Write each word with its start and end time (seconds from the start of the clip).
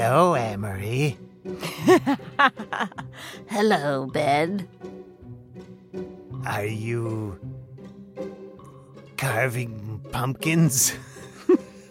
Hello, 0.00 0.34
Amory. 0.34 1.18
Hello, 3.50 4.06
Ben. 4.06 4.66
Are 6.46 6.64
you 6.64 7.38
carving 9.18 10.00
pumpkins? 10.10 10.94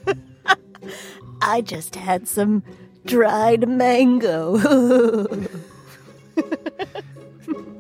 I 1.44 1.62
just 1.62 1.96
had 1.96 2.28
some 2.28 2.64
dried 3.06 3.70
mango. 3.70 4.58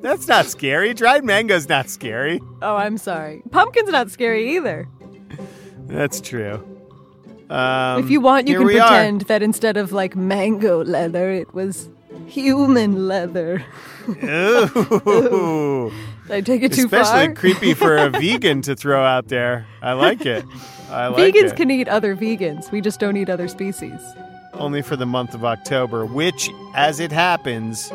That's 0.01 0.27
not 0.27 0.45
scary. 0.45 0.93
Dried 0.93 1.25
mango's 1.25 1.67
not 1.67 1.89
scary. 1.89 2.39
Oh, 2.61 2.75
I'm 2.75 2.99
sorry. 2.99 3.41
Pumpkin's 3.49 3.89
not 3.89 4.11
scary 4.11 4.57
either. 4.57 4.87
That's 5.87 6.21
true. 6.21 6.68
Um, 7.49 8.03
if 8.03 8.09
you 8.09 8.21
want, 8.21 8.47
you 8.47 8.57
can 8.57 8.67
we 8.67 8.79
are. 8.79 8.87
pretend 8.87 9.21
that 9.21 9.41
instead 9.41 9.77
of 9.77 9.91
like 9.91 10.15
mango 10.15 10.83
leather, 10.83 11.31
it 11.31 11.53
was 11.53 11.89
human 12.27 13.07
leather. 13.07 13.63
Ooh. 14.07 15.91
Did 16.27 16.33
I 16.33 16.41
take 16.41 16.61
it 16.63 16.73
too 16.73 16.85
Especially 16.85 16.89
far? 16.89 17.01
Especially 17.31 17.35
creepy 17.35 17.73
for 17.73 17.97
a 17.97 18.09
vegan 18.11 18.61
to 18.63 18.75
throw 18.75 19.03
out 19.03 19.27
there. 19.29 19.65
I 19.81 19.93
like 19.93 20.25
it. 20.25 20.45
I 20.91 21.07
like 21.07 21.33
Vegans 21.33 21.51
it. 21.51 21.55
can 21.55 21.71
eat 21.71 21.87
other 21.87 22.15
vegans. 22.15 22.71
We 22.71 22.81
just 22.81 22.99
don't 22.99 23.17
eat 23.17 23.29
other 23.29 23.47
species. 23.47 23.99
Only 24.53 24.81
for 24.81 24.95
the 24.95 25.05
month 25.05 25.33
of 25.33 25.45
October, 25.45 26.05
which, 26.05 26.49
as 26.75 26.99
it 26.99 27.11
happens, 27.11 27.91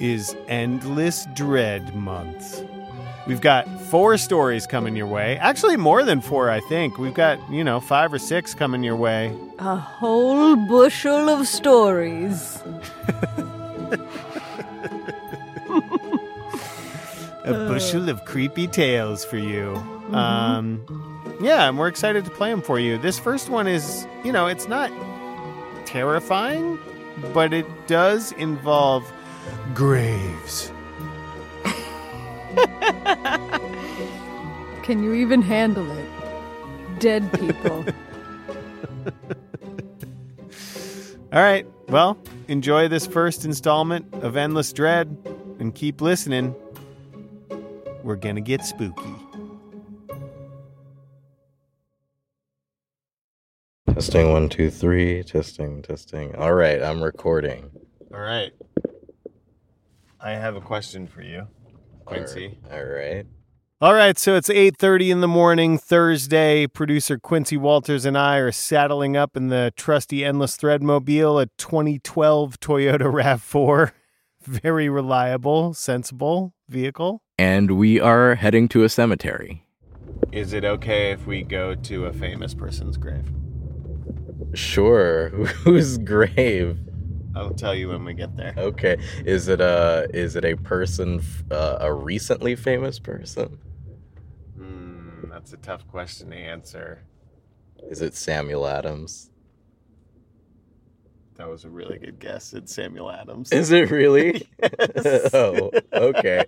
is 0.00 0.36
Endless 0.48 1.26
Dread 1.34 1.94
Month. 1.94 2.64
We've 3.26 3.40
got 3.40 3.66
four 3.80 4.18
stories 4.18 4.66
coming 4.66 4.96
your 4.96 5.06
way. 5.06 5.38
Actually, 5.38 5.78
more 5.78 6.04
than 6.04 6.20
four, 6.20 6.50
I 6.50 6.60
think. 6.60 6.98
We've 6.98 7.14
got, 7.14 7.38
you 7.50 7.64
know, 7.64 7.80
five 7.80 8.12
or 8.12 8.18
six 8.18 8.52
coming 8.54 8.82
your 8.84 8.96
way. 8.96 9.34
A 9.58 9.76
whole 9.76 10.56
bushel 10.56 11.30
of 11.30 11.48
stories. 11.48 12.62
a 17.44 17.52
bushel 17.52 18.10
of 18.10 18.26
creepy 18.26 18.66
tales 18.66 19.24
for 19.24 19.38
you. 19.38 19.74
Um, 20.12 20.84
yeah, 21.40 21.68
and 21.68 21.78
we're 21.78 21.88
excited 21.88 22.26
to 22.26 22.30
play 22.30 22.50
them 22.50 22.60
for 22.60 22.78
you. 22.78 22.98
This 22.98 23.18
first 23.18 23.48
one 23.48 23.66
is, 23.66 24.06
you 24.22 24.32
know, 24.32 24.46
it's 24.48 24.68
not 24.68 24.92
terrifying, 25.86 26.78
but 27.32 27.54
it 27.54 27.66
does 27.86 28.32
involve 28.32 29.10
graves. 29.72 30.70
Can 34.82 35.02
you 35.02 35.14
even 35.14 35.40
handle 35.42 35.90
it? 35.90 36.08
Dead 37.00 37.32
people. 37.32 37.84
All 41.32 41.40
right, 41.42 41.66
well, 41.88 42.16
enjoy 42.48 42.86
this 42.88 43.06
first 43.06 43.44
installment 43.44 44.12
of 44.14 44.36
Endless 44.36 44.72
Dread 44.72 45.16
and 45.58 45.74
keep 45.74 46.00
listening. 46.00 46.54
We're 48.02 48.16
gonna 48.16 48.40
get 48.40 48.64
spooky. 48.64 49.14
Testing 53.92 54.30
one, 54.30 54.48
two, 54.48 54.70
three. 54.70 55.22
Testing, 55.22 55.82
testing. 55.82 56.34
All 56.36 56.52
right, 56.52 56.82
I'm 56.82 57.02
recording. 57.02 57.70
All 58.12 58.20
right. 58.20 58.52
I 60.20 60.32
have 60.32 60.56
a 60.56 60.60
question 60.60 61.06
for 61.06 61.22
you, 61.22 61.46
Quincy. 62.04 62.58
All 62.72 62.84
right. 62.84 63.26
All 63.80 63.92
right, 63.92 64.16
so 64.16 64.34
it's 64.34 64.48
8:30 64.48 65.10
in 65.10 65.20
the 65.20 65.28
morning 65.28 65.76
Thursday. 65.78 66.66
Producer 66.66 67.18
Quincy 67.18 67.56
Walters 67.56 68.04
and 68.06 68.16
I 68.16 68.38
are 68.38 68.52
saddling 68.52 69.16
up 69.16 69.36
in 69.36 69.48
the 69.48 69.72
trusty 69.76 70.24
Endless 70.24 70.56
Threadmobile, 70.56 71.42
a 71.42 71.46
2012 71.58 72.60
Toyota 72.60 73.12
RAV4. 73.12 73.90
Very 74.40 74.88
reliable, 74.88 75.74
sensible 75.74 76.54
vehicle. 76.68 77.20
And 77.38 77.72
we 77.72 78.00
are 78.00 78.36
heading 78.36 78.68
to 78.68 78.84
a 78.84 78.88
cemetery. 78.88 79.66
Is 80.32 80.52
it 80.52 80.64
okay 80.64 81.10
if 81.10 81.26
we 81.26 81.42
go 81.42 81.74
to 81.74 82.06
a 82.06 82.12
famous 82.12 82.54
person's 82.54 82.96
grave? 82.96 83.30
Sure. 84.54 85.28
Whose 85.64 85.98
grave? 85.98 86.78
I'll 87.34 87.50
tell 87.50 87.74
you 87.74 87.88
when 87.88 88.04
we 88.04 88.14
get 88.14 88.36
there. 88.36 88.54
Okay. 88.56 88.96
Is 89.24 89.48
it 89.48 89.60
a 89.60 90.06
is 90.12 90.36
it 90.36 90.44
a 90.44 90.54
person 90.56 91.22
uh, 91.50 91.78
a 91.80 91.92
recently 91.92 92.54
famous 92.54 92.98
person? 92.98 93.58
Hmm, 94.56 95.28
that's 95.30 95.52
a 95.52 95.56
tough 95.56 95.86
question 95.88 96.30
to 96.30 96.36
answer. 96.36 97.02
Is 97.90 98.02
it 98.02 98.14
Samuel 98.14 98.66
Adams? 98.66 99.30
That 101.36 101.48
was 101.48 101.64
a 101.64 101.68
really 101.68 101.98
good 101.98 102.20
guess. 102.20 102.52
It's 102.52 102.72
Samuel 102.72 103.10
Adams. 103.10 103.50
Is 103.50 103.72
it 103.72 103.90
really? 103.90 104.48
oh, 105.34 105.72
okay. 105.92 106.44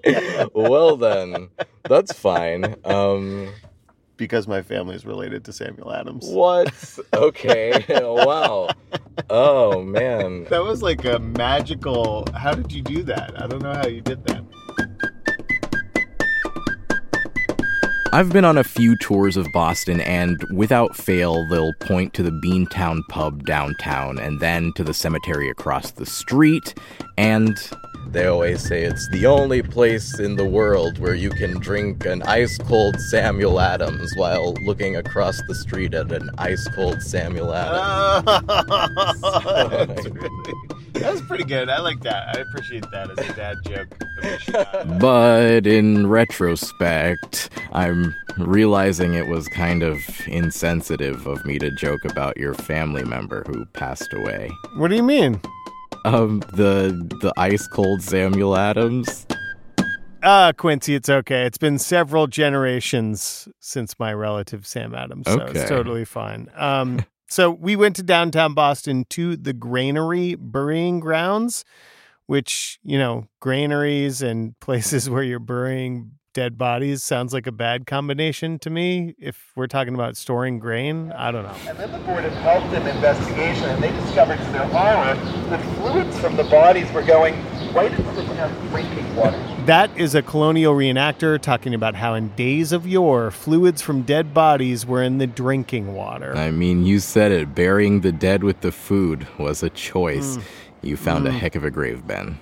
Well 0.55 0.97
then, 0.97 1.49
that's 1.89 2.13
fine. 2.13 2.77
Um 2.85 3.53
because 4.17 4.49
my 4.49 4.63
family 4.63 4.95
is 4.95 5.05
related 5.05 5.45
to 5.45 5.53
Samuel 5.53 5.93
Adams. 5.93 6.27
what? 6.29 6.73
Okay. 7.13 7.85
wow. 7.91 8.69
Oh 9.31 9.83
man. 9.83 10.45
That 10.51 10.63
was 10.63 10.83
like 10.83 11.05
a 11.05 11.19
magical. 11.19 12.27
How 12.35 12.55
did 12.55 12.73
you 12.73 12.83
do 12.83 13.03
that? 13.05 13.41
I 13.41 13.47
don't 13.47 13.63
know 13.63 13.75
how 13.75 13.87
you 13.87 14.01
did 14.01 14.25
that. 14.27 14.46
I've 18.13 18.31
been 18.33 18.45
on 18.47 18.57
a 18.57 18.65
few 18.65 18.97
tours 18.97 19.37
of 19.37 19.47
Boston, 19.53 20.01
and 20.01 20.43
without 20.55 20.97
fail, 20.97 21.47
they'll 21.49 21.75
point 21.81 22.15
to 22.15 22.23
the 22.23 22.31
Beantown 22.31 23.01
pub 23.09 23.45
downtown 23.45 24.19
and 24.19 24.41
then 24.41 24.73
to 24.77 24.85
the 24.85 24.95
cemetery 24.95 25.51
across 25.51 25.91
the 25.91 26.07
street, 26.07 26.75
and 27.19 27.59
They 28.09 28.27
always 28.27 28.63
say 28.67 28.85
it's 28.85 29.07
the 29.11 29.27
only 29.27 29.63
place 29.63 30.19
in 30.21 30.37
the 30.37 30.45
world 30.47 30.99
where 30.99 31.15
you 31.15 31.29
can 31.31 31.59
drink 31.59 32.07
an 32.07 32.23
ice 32.23 32.57
cold 32.57 32.99
Samuel 33.01 33.61
Adams 33.61 34.11
while 34.17 34.55
looking 34.65 34.97
across 34.97 35.43
the 35.49 35.55
street 35.55 35.93
at 35.93 36.11
an 36.13 36.31
ice 36.39 36.67
cold 36.69 37.03
Samuel 37.03 37.53
Adams. 37.53 38.47
That's 39.87 40.07
really- 40.07 40.31
that 40.95 41.13
was 41.13 41.21
pretty 41.23 41.45
good. 41.45 41.69
I 41.69 41.81
like 41.81 42.01
that. 42.05 42.35
I 42.37 42.41
appreciate 42.41 42.85
that 42.91 43.11
as 43.11 43.19
a 43.29 43.33
dad 43.35 43.57
joke. 43.67 44.99
but 44.99 45.67
in 45.67 46.07
retrospect, 46.07 47.51
I'm 47.73 47.96
realizing 48.39 49.15
it 49.15 49.27
was 49.29 49.49
kind 49.49 49.83
of 49.83 50.05
insensitive 50.27 51.27
of 51.27 51.45
me 51.45 51.59
to 51.59 51.71
joke 51.71 52.05
about 52.05 52.37
your 52.37 52.55
family 52.55 53.05
member 53.05 53.45
who 53.47 53.65
passed 53.67 54.13
away. 54.13 54.51
What 54.77 54.89
do 54.89 54.97
you 54.97 55.03
mean? 55.03 55.41
Um, 56.05 56.41
the 56.53 56.89
the 57.21 57.33
ice 57.37 57.67
cold 57.67 58.03
Samuel 58.03 58.57
Adams. 58.57 59.27
Ah, 60.23 60.53
Quincy, 60.57 60.95
it's 60.95 61.09
okay. 61.09 61.45
It's 61.45 61.59
been 61.59 61.79
several 61.79 62.27
generations 62.27 63.49
since 63.61 63.97
my 63.99 64.13
relative 64.13 64.67
Sam 64.67 64.95
Adams, 64.95 65.27
so 65.27 65.41
Okay. 65.41 65.61
it's 65.61 65.69
totally 65.69 66.05
fine. 66.05 66.49
Um, 66.57 67.05
so 67.29 67.51
we 67.51 67.77
went 67.77 67.97
to 67.97 68.03
downtown 68.03 68.55
Boston 68.55 69.05
to 69.11 69.37
the 69.37 69.53
Granary 69.53 70.35
Burying 70.35 70.99
Grounds, 71.01 71.65
which 72.27 72.79
you 72.83 72.99
know, 72.99 73.29
granaries 73.41 74.23
and 74.23 74.59
places 74.61 75.09
where 75.09 75.23
you're 75.23 75.39
burying 75.39 76.13
dead 76.37 76.59
bodies 76.59 77.03
sounds 77.03 77.33
like 77.33 77.47
a 77.47 77.51
bad 77.51 77.87
combination 77.87 78.59
to 78.59 78.69
me. 78.69 79.15
If 79.19 79.53
we're 79.57 79.67
talking 79.67 79.95
about 79.95 80.19
storing 80.19 80.59
grain, 80.59 81.11
I 81.13 81.33
don't 81.33 81.45
know. 81.45 81.57
And 81.67 81.79
then 81.79 81.91
the 81.91 81.99
board 82.01 82.25
had 82.25 82.33
helped 82.35 82.71
them 82.73 82.87
investigation, 82.87 83.65
and 83.71 83.83
they 83.83 83.91
discovered 83.91 84.37
to 84.37 84.45
their 84.53 84.67
horror 84.67 85.15
that 85.15 85.59
uh, 85.59 85.75
fluids 85.77 86.19
from 86.19 86.37
the 86.37 86.45
bodies 86.45 86.93
were 86.93 87.03
going 87.03 87.43
right 87.73 87.91
into 87.91 88.13
the 88.13 88.23
town's 88.35 88.71
drinking 88.71 89.17
water. 89.17 89.43
That 89.65 89.97
is 89.97 90.15
a 90.15 90.21
colonial 90.21 90.75
reenactor 90.75 91.41
talking 91.41 91.73
about 91.73 91.95
how 91.95 92.13
in 92.13 92.29
days 92.37 92.71
of 92.71 92.87
yore, 92.87 93.31
fluids 93.31 93.81
from 93.81 94.03
dead 94.03 94.35
bodies 94.35 94.85
were 94.85 95.03
in 95.03 95.17
the 95.17 95.27
drinking 95.27 95.95
water. 95.95 96.37
I 96.37 96.51
mean, 96.51 96.85
you 96.85 96.99
said 96.99 97.33
it. 97.33 97.55
Burying 97.55 98.03
the 98.03 98.13
dead 98.13 98.45
with 98.45 98.61
the 98.61 98.73
food 98.73 99.27
was 99.39 99.63
a 99.63 99.71
choice. 99.71 100.35
Hmm. 100.35 100.43
You 100.83 100.99
found 100.99 101.27
a 101.27 101.33
hmm. 101.33 101.39
heck 101.39 101.55
of 101.55 101.65
a 101.65 101.71
grave, 101.71 102.07
Ben. 102.07 102.39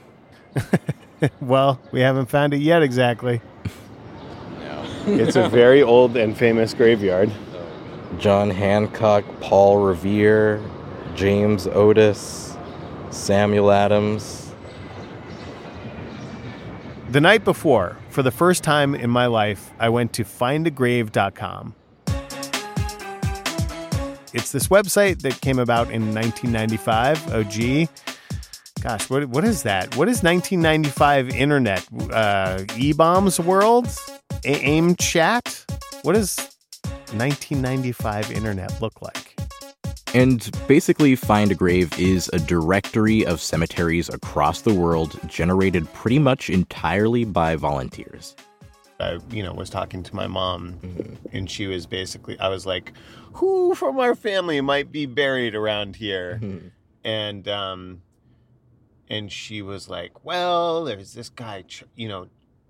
well, 1.41 1.81
we 1.93 2.01
haven't 2.01 2.27
found 2.27 2.53
it 2.55 2.59
yet 2.59 2.83
exactly. 2.83 3.41
It's 5.07 5.37
a 5.37 5.49
very 5.49 5.83
old 5.83 6.17
and 6.17 6.37
famous 6.37 6.75
graveyard. 6.75 7.31
John 8.19 8.51
Hancock, 8.51 9.25
Paul 9.41 9.79
Revere, 9.79 10.63
James 11.15 11.67
Otis, 11.67 12.57
Samuel 13.11 13.71
Adams. 13.71 14.53
The 17.11 17.21
night 17.21 17.45
before, 17.45 17.97
for 18.09 18.23
the 18.23 18.31
first 18.31 18.65
time 18.65 18.95
in 18.95 19.11
my 19.11 19.27
life, 19.27 19.73
I 19.79 19.89
went 19.89 20.13
to 20.15 20.25
findagrave.com. 20.25 21.75
It's 24.33 24.51
this 24.51 24.67
website 24.67 25.23
that 25.23 25.41
came 25.41 25.61
about 25.61 25.91
in 25.93 26.13
1995. 26.13 27.33
Oh, 27.33 27.45
gee. 27.45 27.89
Gosh, 28.81 29.09
what, 29.09 29.27
what 29.27 29.45
is 29.45 29.63
that? 29.63 29.97
What 29.97 30.09
is 30.09 30.23
1995 30.25 31.31
internet? 31.31 31.87
Uh, 32.11 32.65
E-bombs 32.77 33.39
world? 33.39 33.89
A- 34.45 34.65
AIM 34.65 34.97
chat? 34.97 35.65
What 36.03 36.15
does 36.15 36.37
1995 37.13 38.31
internet 38.33 38.81
look 38.81 39.01
like? 39.01 39.35
And 40.15 40.49
basically, 40.69 41.17
Find 41.17 41.51
a 41.51 41.55
Grave 41.55 41.99
is 41.99 42.31
a 42.33 42.39
directory 42.39 43.27
of 43.27 43.41
cemeteries 43.41 44.09
across 44.09 44.61
the 44.61 44.73
world 44.73 45.19
generated 45.27 45.93
pretty 45.93 46.21
much 46.21 46.51
entirely 46.51 47.25
by 47.25 47.57
volunteers. 47.57 48.37
I, 49.01 49.19
you 49.31 49.43
know, 49.43 49.53
was 49.53 49.71
talking 49.71 50.05
to 50.05 50.15
my 50.15 50.29
mom, 50.29 50.79
and 51.33 51.51
she 51.51 51.67
was 51.67 51.85
basically, 51.87 52.39
I 52.39 52.49
was 52.49 52.65
like, 52.65 52.93
"Who 53.33 53.75
from 53.75 53.99
our 53.99 54.15
family 54.15 54.61
might 54.61 54.93
be 54.93 55.07
buried 55.07 55.57
around 55.57 55.97
here?" 55.97 56.41
And 57.03 57.49
um, 57.49 58.03
and 59.09 59.33
she 59.33 59.63
was 59.63 59.89
like, 59.89 60.25
"Well, 60.25 60.85
there's 60.85 61.13
this 61.13 61.29
guy, 61.29 61.65
you 61.97 62.07
know, 62.07 62.29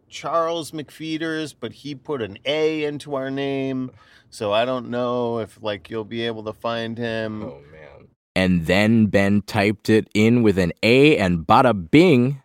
Charles 0.09 0.71
McFeeters, 0.73 1.55
but 1.59 1.73
he 1.73 1.95
put 1.95 2.23
an 2.23 2.39
A 2.45 2.85
into 2.85 3.15
our 3.15 3.31
name, 3.31 3.91
so 4.31 4.53
I 4.53 4.65
don't 4.65 4.91
know 4.91 5.39
if 5.39 5.63
like 5.63 5.91
you'll 5.91 6.05
be 6.05 6.23
able 6.23 6.45
to 6.45 6.53
find 6.53 6.99
him." 6.99 7.43
Oh 7.43 7.61
man. 7.71 8.09
And 8.37 8.67
then 8.67 9.07
Ben 9.07 9.43
typed 9.43 9.89
it 9.89 10.09
in 10.13 10.43
with 10.43 10.59
an 10.59 10.73
A 10.83 11.17
and 11.17 11.47
bada 11.47 11.91
bing. 11.91 12.43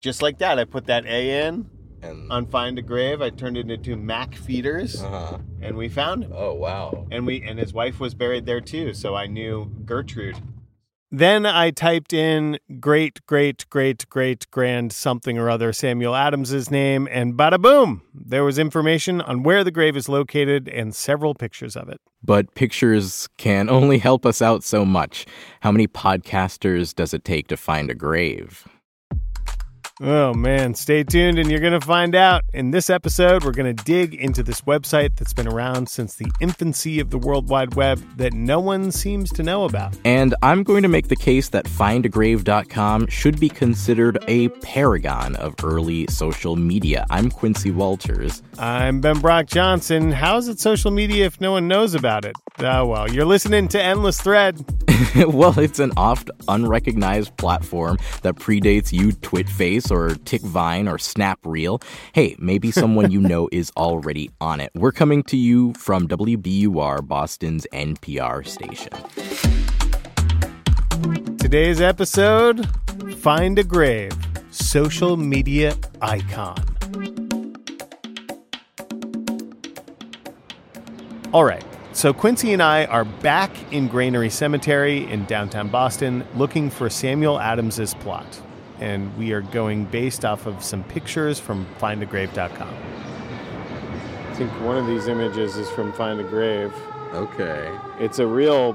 Just 0.00 0.20
like 0.20 0.38
that, 0.38 0.58
I 0.58 0.64
put 0.64 0.86
that 0.86 1.06
A 1.06 1.46
in 1.46 1.70
And 2.02 2.30
on 2.30 2.46
Find 2.46 2.78
a 2.78 2.82
Grave. 2.82 3.20
I 3.22 3.30
turned 3.30 3.56
it 3.56 3.70
into 3.70 3.96
MacFeeters, 3.96 5.02
uh-huh. 5.02 5.38
and 5.60 5.76
we 5.76 5.88
found 5.88 6.24
him. 6.24 6.32
Oh 6.34 6.54
wow. 6.54 7.06
and 7.10 7.26
we 7.26 7.42
and 7.42 7.58
his 7.58 7.72
wife 7.72 8.00
was 8.00 8.14
buried 8.14 8.46
there 8.46 8.60
too 8.60 8.94
so 8.94 9.14
i 9.14 9.26
knew 9.26 9.66
gertrude 9.84 10.36
then 11.10 11.46
i 11.46 11.70
typed 11.70 12.12
in 12.12 12.58
great 12.80 13.24
great 13.26 13.68
great 13.70 14.08
great 14.10 14.50
grand 14.50 14.92
something 14.92 15.38
or 15.38 15.48
other 15.48 15.72
samuel 15.72 16.14
adams's 16.14 16.70
name 16.70 17.08
and 17.10 17.34
bada 17.34 17.60
boom 17.60 18.02
there 18.14 18.44
was 18.44 18.58
information 18.58 19.20
on 19.22 19.42
where 19.42 19.64
the 19.64 19.70
grave 19.70 19.96
is 19.96 20.08
located 20.08 20.68
and 20.68 20.94
several 20.94 21.34
pictures 21.34 21.76
of 21.76 21.88
it 21.88 22.00
But 22.22 22.54
pictures 22.54 23.28
can 23.38 23.70
only 23.78 23.98
help 23.98 24.26
us 24.26 24.42
out 24.42 24.64
so 24.64 24.84
much. 24.84 25.24
How 25.60 25.70
many 25.72 25.86
podcasters 25.86 26.94
does 26.94 27.14
it 27.14 27.24
take 27.24 27.46
to 27.48 27.56
find 27.56 27.90
a 27.90 27.94
grave? 27.94 28.66
Oh 30.00 30.32
man, 30.32 30.74
stay 30.74 31.02
tuned 31.02 31.40
and 31.40 31.50
you're 31.50 31.58
going 31.58 31.78
to 31.78 31.84
find 31.84 32.14
out. 32.14 32.44
In 32.52 32.70
this 32.70 32.88
episode, 32.88 33.42
we're 33.42 33.50
going 33.50 33.74
to 33.74 33.84
dig 33.84 34.14
into 34.14 34.44
this 34.44 34.60
website 34.60 35.16
that's 35.16 35.32
been 35.32 35.48
around 35.48 35.88
since 35.88 36.14
the 36.14 36.30
infancy 36.40 37.00
of 37.00 37.10
the 37.10 37.18
World 37.18 37.48
Wide 37.48 37.74
Web 37.74 37.98
that 38.16 38.32
no 38.32 38.60
one 38.60 38.92
seems 38.92 39.32
to 39.32 39.42
know 39.42 39.64
about. 39.64 39.96
And 40.04 40.36
I'm 40.40 40.62
going 40.62 40.82
to 40.84 40.88
make 40.88 41.08
the 41.08 41.16
case 41.16 41.48
that 41.48 41.64
findagrave.com 41.64 43.08
should 43.08 43.40
be 43.40 43.48
considered 43.48 44.22
a 44.28 44.50
paragon 44.60 45.34
of 45.34 45.56
early 45.64 46.06
social 46.06 46.54
media. 46.54 47.04
I'm 47.10 47.28
Quincy 47.28 47.72
Walters. 47.72 48.40
I'm 48.56 49.00
Ben 49.00 49.18
Brock 49.18 49.46
Johnson. 49.46 50.12
How's 50.12 50.46
it 50.46 50.60
social 50.60 50.92
media 50.92 51.26
if 51.26 51.40
no 51.40 51.50
one 51.50 51.66
knows 51.66 51.94
about 51.94 52.24
it? 52.24 52.36
Oh, 52.60 52.86
well, 52.86 53.10
you're 53.10 53.24
listening 53.24 53.66
to 53.68 53.82
Endless 53.82 54.20
Thread. 54.20 54.64
well, 55.16 55.58
it's 55.58 55.78
an 55.78 55.92
oft 55.96 56.30
unrecognized 56.48 57.36
platform 57.36 57.98
that 58.22 58.36
predates 58.36 58.92
you 58.92 59.08
Twitface 59.08 59.87
or 59.90 60.10
TickVine 60.10 60.92
or 60.92 60.98
Snap 60.98 61.38
Reel. 61.44 61.80
Hey, 62.12 62.36
maybe 62.38 62.70
someone 62.70 63.10
you 63.10 63.20
know 63.32 63.48
is 63.52 63.70
already 63.76 64.30
on 64.40 64.60
it. 64.60 64.70
We're 64.74 64.92
coming 64.92 65.22
to 65.24 65.36
you 65.36 65.74
from 65.74 66.08
WBUR, 66.08 67.06
Boston's 67.06 67.66
NPR 67.72 68.46
station. 68.46 68.92
Today's 71.38 71.80
episode 71.80 72.68
Find 73.18 73.58
a 73.58 73.64
Grave, 73.64 74.12
social 74.50 75.16
media 75.16 75.76
icon. 76.02 76.56
All 81.32 81.44
right, 81.44 81.64
so 81.92 82.14
Quincy 82.14 82.52
and 82.52 82.62
I 82.62 82.86
are 82.86 83.04
back 83.04 83.50
in 83.70 83.88
Granary 83.88 84.30
Cemetery 84.30 85.04
in 85.10 85.26
downtown 85.26 85.68
Boston 85.68 86.24
looking 86.36 86.70
for 86.70 86.88
Samuel 86.88 87.38
Adams's 87.38 87.92
plot. 87.94 88.40
And 88.80 89.16
we 89.18 89.32
are 89.32 89.40
going 89.40 89.84
based 89.86 90.24
off 90.24 90.46
of 90.46 90.62
some 90.62 90.84
pictures 90.84 91.40
from 91.40 91.66
findagrave.com. 91.80 92.74
I 94.30 94.34
think 94.34 94.52
one 94.60 94.76
of 94.76 94.86
these 94.86 95.08
images 95.08 95.56
is 95.56 95.68
from 95.70 95.92
Find 95.92 96.20
a 96.20 96.24
Grave. 96.24 96.72
Okay. 97.12 97.76
It's 97.98 98.20
a 98.20 98.26
real, 98.26 98.74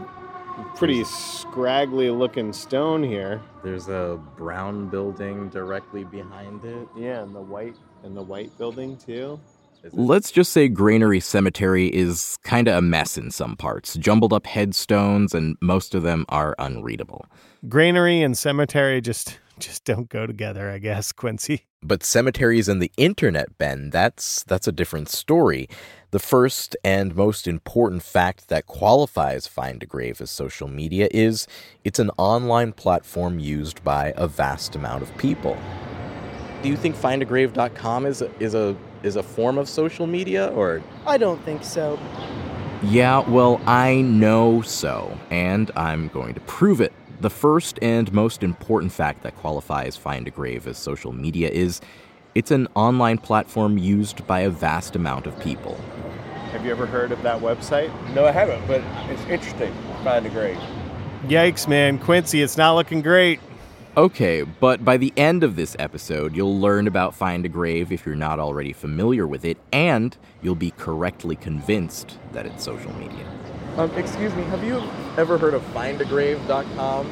pretty 0.75 1.03
scraggly 1.05 2.09
looking 2.09 2.51
stone 2.51 3.01
here. 3.03 3.41
There's 3.63 3.87
a 3.87 4.19
brown 4.35 4.89
building 4.89 5.47
directly 5.49 6.03
behind 6.03 6.65
it. 6.65 6.87
Yeah, 6.97 7.23
and 7.23 7.33
the 7.33 7.41
white 7.41 7.75
and 8.03 8.17
the 8.17 8.21
white 8.23 8.57
building 8.57 8.97
too. 8.97 9.39
Is 9.85 9.93
it- 9.93 9.97
Let's 9.97 10.31
just 10.31 10.51
say 10.51 10.67
Granary 10.67 11.21
Cemetery 11.21 11.87
is 11.87 12.37
kind 12.43 12.67
of 12.67 12.75
a 12.75 12.81
mess 12.81 13.17
in 13.17 13.31
some 13.31 13.55
parts. 13.55 13.95
Jumbled 13.95 14.33
up 14.33 14.47
headstones, 14.47 15.33
and 15.33 15.55
most 15.61 15.95
of 15.95 16.03
them 16.03 16.25
are 16.27 16.55
unreadable. 16.59 17.25
Granary 17.69 18.21
and 18.21 18.37
cemetery 18.37 18.99
just 18.99 19.39
just 19.65 19.83
don't 19.85 20.09
go 20.09 20.25
together, 20.27 20.69
I 20.69 20.77
guess, 20.77 21.11
Quincy. 21.23 21.65
But 21.81 22.03
cemeteries 22.03 22.69
and 22.69 22.81
the 22.81 22.91
internet, 22.97 23.57
Ben, 23.57 23.89
that's 23.89 24.43
that's 24.43 24.67
a 24.67 24.71
different 24.71 25.09
story. 25.09 25.67
The 26.11 26.19
first 26.19 26.77
and 26.83 27.15
most 27.15 27.47
important 27.47 28.03
fact 28.03 28.47
that 28.49 28.67
qualifies 28.67 29.47
Find 29.47 29.81
a 29.81 29.85
Grave 29.85 30.21
as 30.21 30.29
social 30.29 30.67
media 30.67 31.07
is 31.11 31.47
it's 31.83 31.99
an 31.99 32.11
online 32.17 32.71
platform 32.71 33.39
used 33.39 33.83
by 33.83 34.13
a 34.15 34.27
vast 34.27 34.75
amount 34.75 35.01
of 35.01 35.17
people. 35.17 35.57
Do 36.61 36.69
you 36.69 36.77
think 36.77 36.95
findagrave.com 36.95 38.05
is 38.05 38.21
a, 38.21 38.31
is 38.39 38.53
a 38.53 38.77
is 39.03 39.17
a 39.17 39.23
form 39.23 39.57
of 39.57 39.67
social 39.67 40.07
media 40.07 40.47
or 40.49 40.81
I 41.05 41.17
don't 41.17 41.43
think 41.43 41.63
so. 41.63 41.99
Yeah, 42.83 43.19
well, 43.29 43.61
I 43.65 44.01
know 44.01 44.61
so, 44.61 45.17
and 45.29 45.71
I'm 45.75 46.09
going 46.09 46.33
to 46.33 46.41
prove 46.41 46.81
it. 46.81 46.91
The 47.23 47.29
first 47.29 47.79
and 47.81 48.11
most 48.11 48.43
important 48.43 48.91
fact 48.91 49.23
that 49.23 49.33
qualifies 49.37 49.95
Find 49.95 50.27
a 50.27 50.29
Grave 50.29 50.67
as 50.67 50.77
social 50.77 51.13
media 51.13 51.47
is 51.49 51.79
it's 52.35 52.51
an 52.51 52.67
online 52.75 53.17
platform 53.17 53.77
used 53.77 54.27
by 54.27 54.41
a 54.41 54.49
vast 54.49 54.97
amount 54.97 55.25
of 55.25 55.39
people. 55.39 55.79
Have 56.51 56.65
you 56.65 56.71
ever 56.71 56.85
heard 56.85 57.13
of 57.13 57.23
that 57.23 57.39
website? 57.39 57.93
No, 58.13 58.25
I 58.25 58.31
haven't, 58.33 58.67
but 58.67 58.81
it's 59.09 59.21
interesting. 59.29 59.73
Find 60.03 60.25
a 60.25 60.29
grave. 60.29 60.59
Yikes, 61.23 61.65
man, 61.65 61.97
Quincy, 61.97 62.41
it's 62.41 62.57
not 62.57 62.73
looking 62.73 63.01
great. 63.01 63.39
Okay, 63.95 64.41
but 64.41 64.83
by 64.83 64.97
the 64.97 65.13
end 65.15 65.45
of 65.45 65.55
this 65.55 65.77
episode, 65.79 66.35
you'll 66.35 66.59
learn 66.59 66.87
about 66.87 67.15
Find 67.15 67.45
a 67.45 67.49
Grave 67.49 67.93
if 67.93 68.05
you're 68.05 68.15
not 68.15 68.37
already 68.37 68.73
familiar 68.73 69.25
with 69.25 69.45
it, 69.45 69.57
and 69.71 70.17
you'll 70.41 70.55
be 70.55 70.71
correctly 70.71 71.37
convinced 71.37 72.19
that 72.33 72.45
it's 72.45 72.65
social 72.65 72.91
media. 72.95 73.25
Um, 73.77 73.89
excuse 73.91 74.33
me, 74.35 74.43
have 74.43 74.63
you 74.63 74.83
ever 75.17 75.37
heard 75.37 75.53
of 75.53 75.63
findagrave.com? 75.73 77.07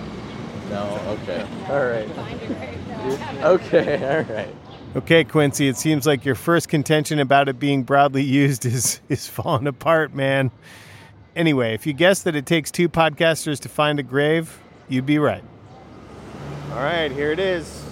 No, 0.70 1.18
okay. 1.22 1.48
All 1.70 1.86
right. 1.86 2.08
Okay, 3.44 4.28
all 4.28 4.36
right. 4.36 4.56
Okay, 4.96 5.24
Quincy, 5.24 5.68
it 5.68 5.76
seems 5.76 6.06
like 6.06 6.24
your 6.24 6.36
first 6.36 6.70
contention 6.70 7.18
about 7.18 7.50
it 7.50 7.58
being 7.58 7.82
broadly 7.82 8.24
used 8.24 8.66
is 8.66 9.02
is 9.10 9.28
falling 9.28 9.66
apart, 9.66 10.14
man. 10.14 10.52
Anyway, 11.36 11.74
if 11.74 11.88
you 11.88 11.94
guess 11.94 12.22
that 12.24 12.36
it 12.36 12.46
takes 12.46 12.70
two 12.70 12.88
podcasters 12.90 13.60
to 13.62 13.70
find 13.70 14.00
a 14.00 14.04
grave, 14.04 14.60
you'd 14.88 15.06
be 15.06 15.18
right. 15.18 15.44
All 16.72 16.78
right, 16.84 17.12
here 17.12 17.32
it 17.32 17.40
is. 17.40 17.86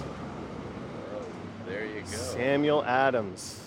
There 1.66 1.86
you 1.86 2.02
go. 2.02 2.06
Samuel 2.06 2.84
Adams. 2.84 3.59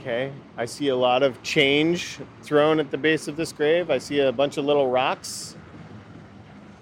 Okay. 0.00 0.32
I 0.56 0.64
see 0.64 0.88
a 0.88 0.96
lot 0.96 1.22
of 1.22 1.42
change 1.42 2.20
thrown 2.42 2.80
at 2.80 2.90
the 2.90 2.96
base 2.96 3.28
of 3.28 3.36
this 3.36 3.52
grave. 3.52 3.90
I 3.90 3.98
see 3.98 4.20
a 4.20 4.32
bunch 4.32 4.56
of 4.56 4.64
little 4.64 4.90
rocks. 4.90 5.56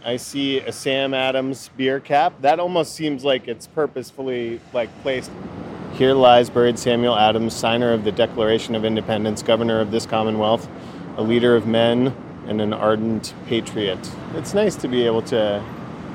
I 0.05 0.19
see 0.19 0.61
a 0.61 0.71
Sam 0.71 1.13
Adams 1.13 1.69
beer 1.77 1.99
cap. 1.99 2.33
That 2.43 2.61
almost 2.61 2.95
seems 2.95 3.25
like 3.25 3.49
it's 3.49 3.67
purposefully 3.67 4.61
like 4.73 4.89
placed. 5.03 5.33
Here 5.95 6.15
lies 6.15 6.49
buried 6.49 6.79
Samuel 6.79 7.17
Adams, 7.17 7.55
signer 7.55 7.93
of 7.93 8.05
the 8.05 8.13
Declaration 8.13 8.77
of 8.77 8.85
Independence, 8.85 9.43
governor 9.43 9.81
of 9.81 9.91
this 9.91 10.07
Commonwealth, 10.07 10.69
a 11.17 11.23
leader 11.23 11.57
of 11.57 11.67
men, 11.67 12.15
and 12.47 12.61
an 12.61 12.73
ardent 12.73 13.35
patriot. 13.47 13.99
It's 14.35 14.55
nice 14.55 14.77
to 14.77 14.87
be 14.87 15.05
able 15.05 15.23
to 15.23 15.61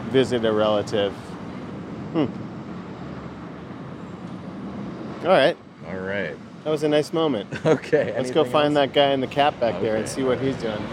visit 0.08 0.46
a 0.46 0.54
relative. 0.54 1.12
Hmm. 2.14 2.28
All 5.26 5.32
right. 5.32 5.58
All 6.74 6.80
right. 6.80 6.82
That 6.82 6.82
was 6.82 6.84
a 6.84 6.90
nice 6.90 7.14
moment. 7.14 7.50
Okay. 7.66 8.14
Let's 8.16 8.32
go 8.32 8.44
find 8.44 8.76
else? 8.76 8.88
that 8.88 8.94
guy 8.94 9.12
in 9.12 9.22
the 9.22 9.28
cap 9.28 9.60
back 9.60 9.80
there 9.82 9.96
and 9.96 10.08
see 10.08 10.24
what 10.24 10.40
he's 10.40 10.56
doing. 10.58 10.84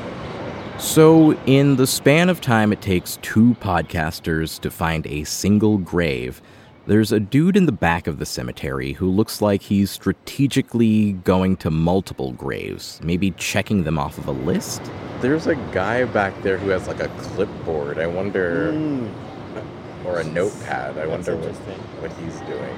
So, 0.79 1.33
in 1.47 1.77
the 1.77 1.87
span 1.87 2.29
of 2.29 2.41
time 2.41 2.73
it 2.73 2.81
takes 2.81 3.19
two 3.23 3.55
podcasters 3.61 4.59
to 4.61 4.71
find 4.71 5.07
a 5.07 5.25
single 5.25 5.79
grave, 5.79 6.41
there's 6.87 7.13
a 7.13 7.21
dude 7.21 7.57
in 7.57 7.67
the 7.67 7.73
back 7.73 8.07
of 8.07 8.19
the 8.19 8.27
cemetery 8.27 8.93
who 8.93 9.11
looks 9.11 9.43
like 9.43 9.63
he's 9.63 9.91
strategically 9.91 11.13
going 11.13 11.57
to 11.59 11.71
multiple 11.71 12.33
graves, 12.33 13.01
maybe 13.03 13.33
checking 13.33 13.85
them 13.85 13.99
off 13.99 14.19
of 14.19 14.27
a 14.27 14.33
list. 14.33 14.83
There's 15.21 15.47
a 15.47 15.57
guy 15.73 16.05
back 16.05 16.41
there 16.43 16.59
who 16.59 16.71
has 16.71 16.89
like 16.89 17.01
a 17.01 17.09
clipboard. 17.19 17.99
I 17.99 18.07
wonder, 18.07 18.73
hmm. 18.73 20.07
or 20.07 20.21
a 20.21 20.25
notepad. 20.25 20.93
I. 20.93 21.07
That's 21.07 21.29
wonder 21.29 21.37
what, 21.37 21.55
what 21.55 22.13
he's 22.13 22.41
doing. 22.41 22.77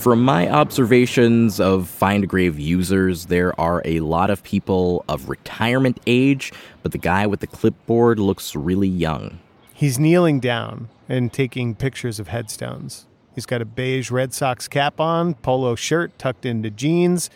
From 0.00 0.24
my 0.24 0.48
observations 0.48 1.60
of 1.60 1.86
Find 1.86 2.24
a 2.24 2.26
Grave 2.26 2.58
users, 2.58 3.26
there 3.26 3.52
are 3.60 3.82
a 3.84 4.00
lot 4.00 4.30
of 4.30 4.42
people 4.42 5.04
of 5.10 5.28
retirement 5.28 6.00
age, 6.06 6.54
but 6.82 6.92
the 6.92 6.98
guy 6.98 7.26
with 7.26 7.40
the 7.40 7.46
clipboard 7.46 8.18
looks 8.18 8.56
really 8.56 8.88
young. 8.88 9.40
He's 9.74 9.98
kneeling 9.98 10.40
down 10.40 10.88
and 11.06 11.30
taking 11.30 11.74
pictures 11.74 12.18
of 12.18 12.28
headstones. 12.28 13.08
He's 13.34 13.44
got 13.44 13.60
a 13.60 13.66
beige 13.66 14.10
Red 14.10 14.32
Sox 14.32 14.68
cap 14.68 15.00
on, 15.00 15.34
polo 15.34 15.74
shirt 15.74 16.18
tucked 16.18 16.46
into 16.46 16.70
jeans, 16.70 17.28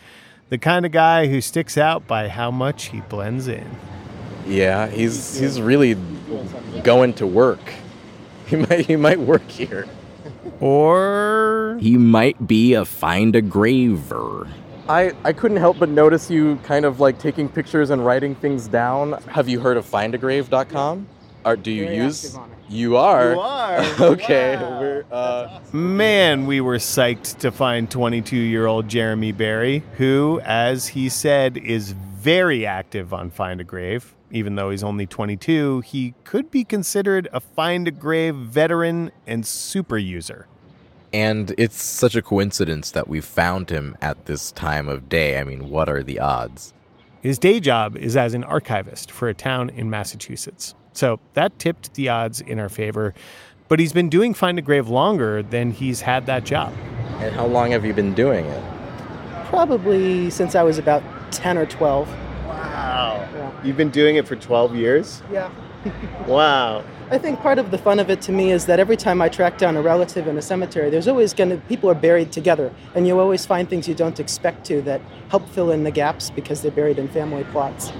the 0.48 0.56
kind 0.56 0.86
of 0.86 0.92
guy 0.92 1.26
who 1.26 1.42
sticks 1.42 1.76
out 1.76 2.06
by 2.06 2.28
how 2.28 2.50
much 2.50 2.84
he 2.84 3.02
blends 3.02 3.46
in. 3.46 3.76
Yeah, 4.46 4.86
he's 4.86 5.38
he's 5.38 5.60
really 5.60 5.98
going 6.82 7.12
to 7.14 7.26
work. 7.26 7.60
He 8.46 8.56
might 8.56 8.86
he 8.86 8.96
might 8.96 9.20
work 9.20 9.50
here. 9.50 9.86
Or 10.60 11.78
He 11.80 11.96
might 11.96 12.46
be 12.46 12.74
a 12.74 12.84
Find 12.84 13.34
a 13.36 13.42
Graver. 13.42 14.48
I, 14.88 15.12
I 15.24 15.32
couldn't 15.32 15.56
help 15.56 15.78
but 15.78 15.88
notice 15.88 16.30
you 16.30 16.56
kind 16.62 16.84
of 16.84 17.00
like 17.00 17.18
taking 17.18 17.48
pictures 17.48 17.90
and 17.90 18.04
writing 18.04 18.34
things 18.34 18.68
down. 18.68 19.12
Have 19.28 19.48
you 19.48 19.60
heard 19.60 19.76
of 19.76 19.86
findagrave.com? 19.90 21.08
Or 21.46 21.56
do 21.56 21.70
you 21.70 21.86
use 21.90 22.38
You 22.68 22.96
are. 22.96 23.32
You 23.32 23.40
are. 23.40 23.78
okay. 24.00 24.56
Wow. 24.56 24.80
We're 24.80 25.04
uh 25.10 25.60
Man, 25.72 26.46
we 26.46 26.60
were 26.60 26.78
psyched 26.78 27.38
to 27.38 27.50
find 27.50 27.90
22 27.90 28.36
year 28.36 28.66
old 28.66 28.88
Jeremy 28.88 29.32
Barry, 29.32 29.82
who, 29.96 30.40
as 30.44 30.88
he 30.88 31.08
said, 31.08 31.56
is 31.56 31.92
very 31.92 32.66
active 32.66 33.12
on 33.12 33.30
Find 33.30 33.60
a 33.60 33.64
Grave. 33.64 34.14
Even 34.34 34.56
though 34.56 34.70
he's 34.70 34.82
only 34.82 35.06
22, 35.06 35.82
he 35.82 36.12
could 36.24 36.50
be 36.50 36.64
considered 36.64 37.28
a 37.32 37.38
Find 37.38 37.86
a 37.86 37.92
Grave 37.92 38.34
veteran 38.34 39.12
and 39.28 39.46
super 39.46 39.96
user. 39.96 40.48
And 41.12 41.54
it's 41.56 41.80
such 41.80 42.16
a 42.16 42.20
coincidence 42.20 42.90
that 42.90 43.06
we 43.06 43.20
found 43.20 43.70
him 43.70 43.96
at 44.02 44.26
this 44.26 44.50
time 44.50 44.88
of 44.88 45.08
day. 45.08 45.38
I 45.38 45.44
mean, 45.44 45.70
what 45.70 45.88
are 45.88 46.02
the 46.02 46.18
odds? 46.18 46.74
His 47.20 47.38
day 47.38 47.60
job 47.60 47.96
is 47.96 48.16
as 48.16 48.34
an 48.34 48.42
archivist 48.42 49.12
for 49.12 49.28
a 49.28 49.34
town 49.34 49.70
in 49.70 49.88
Massachusetts. 49.88 50.74
So 50.94 51.20
that 51.34 51.56
tipped 51.60 51.94
the 51.94 52.08
odds 52.08 52.40
in 52.40 52.58
our 52.58 52.68
favor. 52.68 53.14
But 53.68 53.78
he's 53.78 53.92
been 53.92 54.08
doing 54.08 54.34
Find 54.34 54.58
a 54.58 54.62
Grave 54.62 54.88
longer 54.88 55.44
than 55.44 55.70
he's 55.70 56.00
had 56.00 56.26
that 56.26 56.42
job. 56.42 56.74
and 57.20 57.32
how 57.36 57.46
long 57.46 57.70
have 57.70 57.84
you 57.84 57.94
been 57.94 58.14
doing 58.14 58.44
it? 58.46 58.64
Probably 59.44 60.28
since 60.28 60.56
I 60.56 60.64
was 60.64 60.76
about 60.76 61.04
10 61.30 61.56
or 61.56 61.66
12. 61.66 62.12
Wow. 62.74 63.28
Yeah. 63.32 63.62
You've 63.62 63.76
been 63.76 63.90
doing 63.90 64.16
it 64.16 64.26
for 64.26 64.36
12 64.36 64.74
years? 64.74 65.22
Yeah. 65.30 65.50
Wow. 66.26 66.82
I 67.10 67.18
think 67.18 67.38
part 67.40 67.58
of 67.58 67.70
the 67.70 67.76
fun 67.76 68.00
of 68.00 68.08
it 68.08 68.22
to 68.22 68.32
me 68.32 68.50
is 68.50 68.64
that 68.64 68.80
every 68.80 68.96
time 68.96 69.20
I 69.20 69.28
track 69.28 69.58
down 69.58 69.76
a 69.76 69.82
relative 69.82 70.26
in 70.26 70.38
a 70.38 70.42
cemetery, 70.42 70.88
there's 70.88 71.06
always 71.06 71.34
going 71.34 71.50
to, 71.50 71.58
people 71.68 71.90
are 71.90 71.94
buried 71.94 72.32
together, 72.32 72.72
and 72.94 73.06
you 73.06 73.20
always 73.20 73.44
find 73.44 73.68
things 73.68 73.86
you 73.86 73.94
don't 73.94 74.18
expect 74.18 74.64
to 74.68 74.80
that 74.82 75.02
help 75.28 75.46
fill 75.50 75.70
in 75.70 75.84
the 75.84 75.90
gaps 75.90 76.30
because 76.30 76.62
they're 76.62 76.70
buried 76.70 76.98
in 76.98 77.08
family 77.08 77.44
plots. 77.52 77.92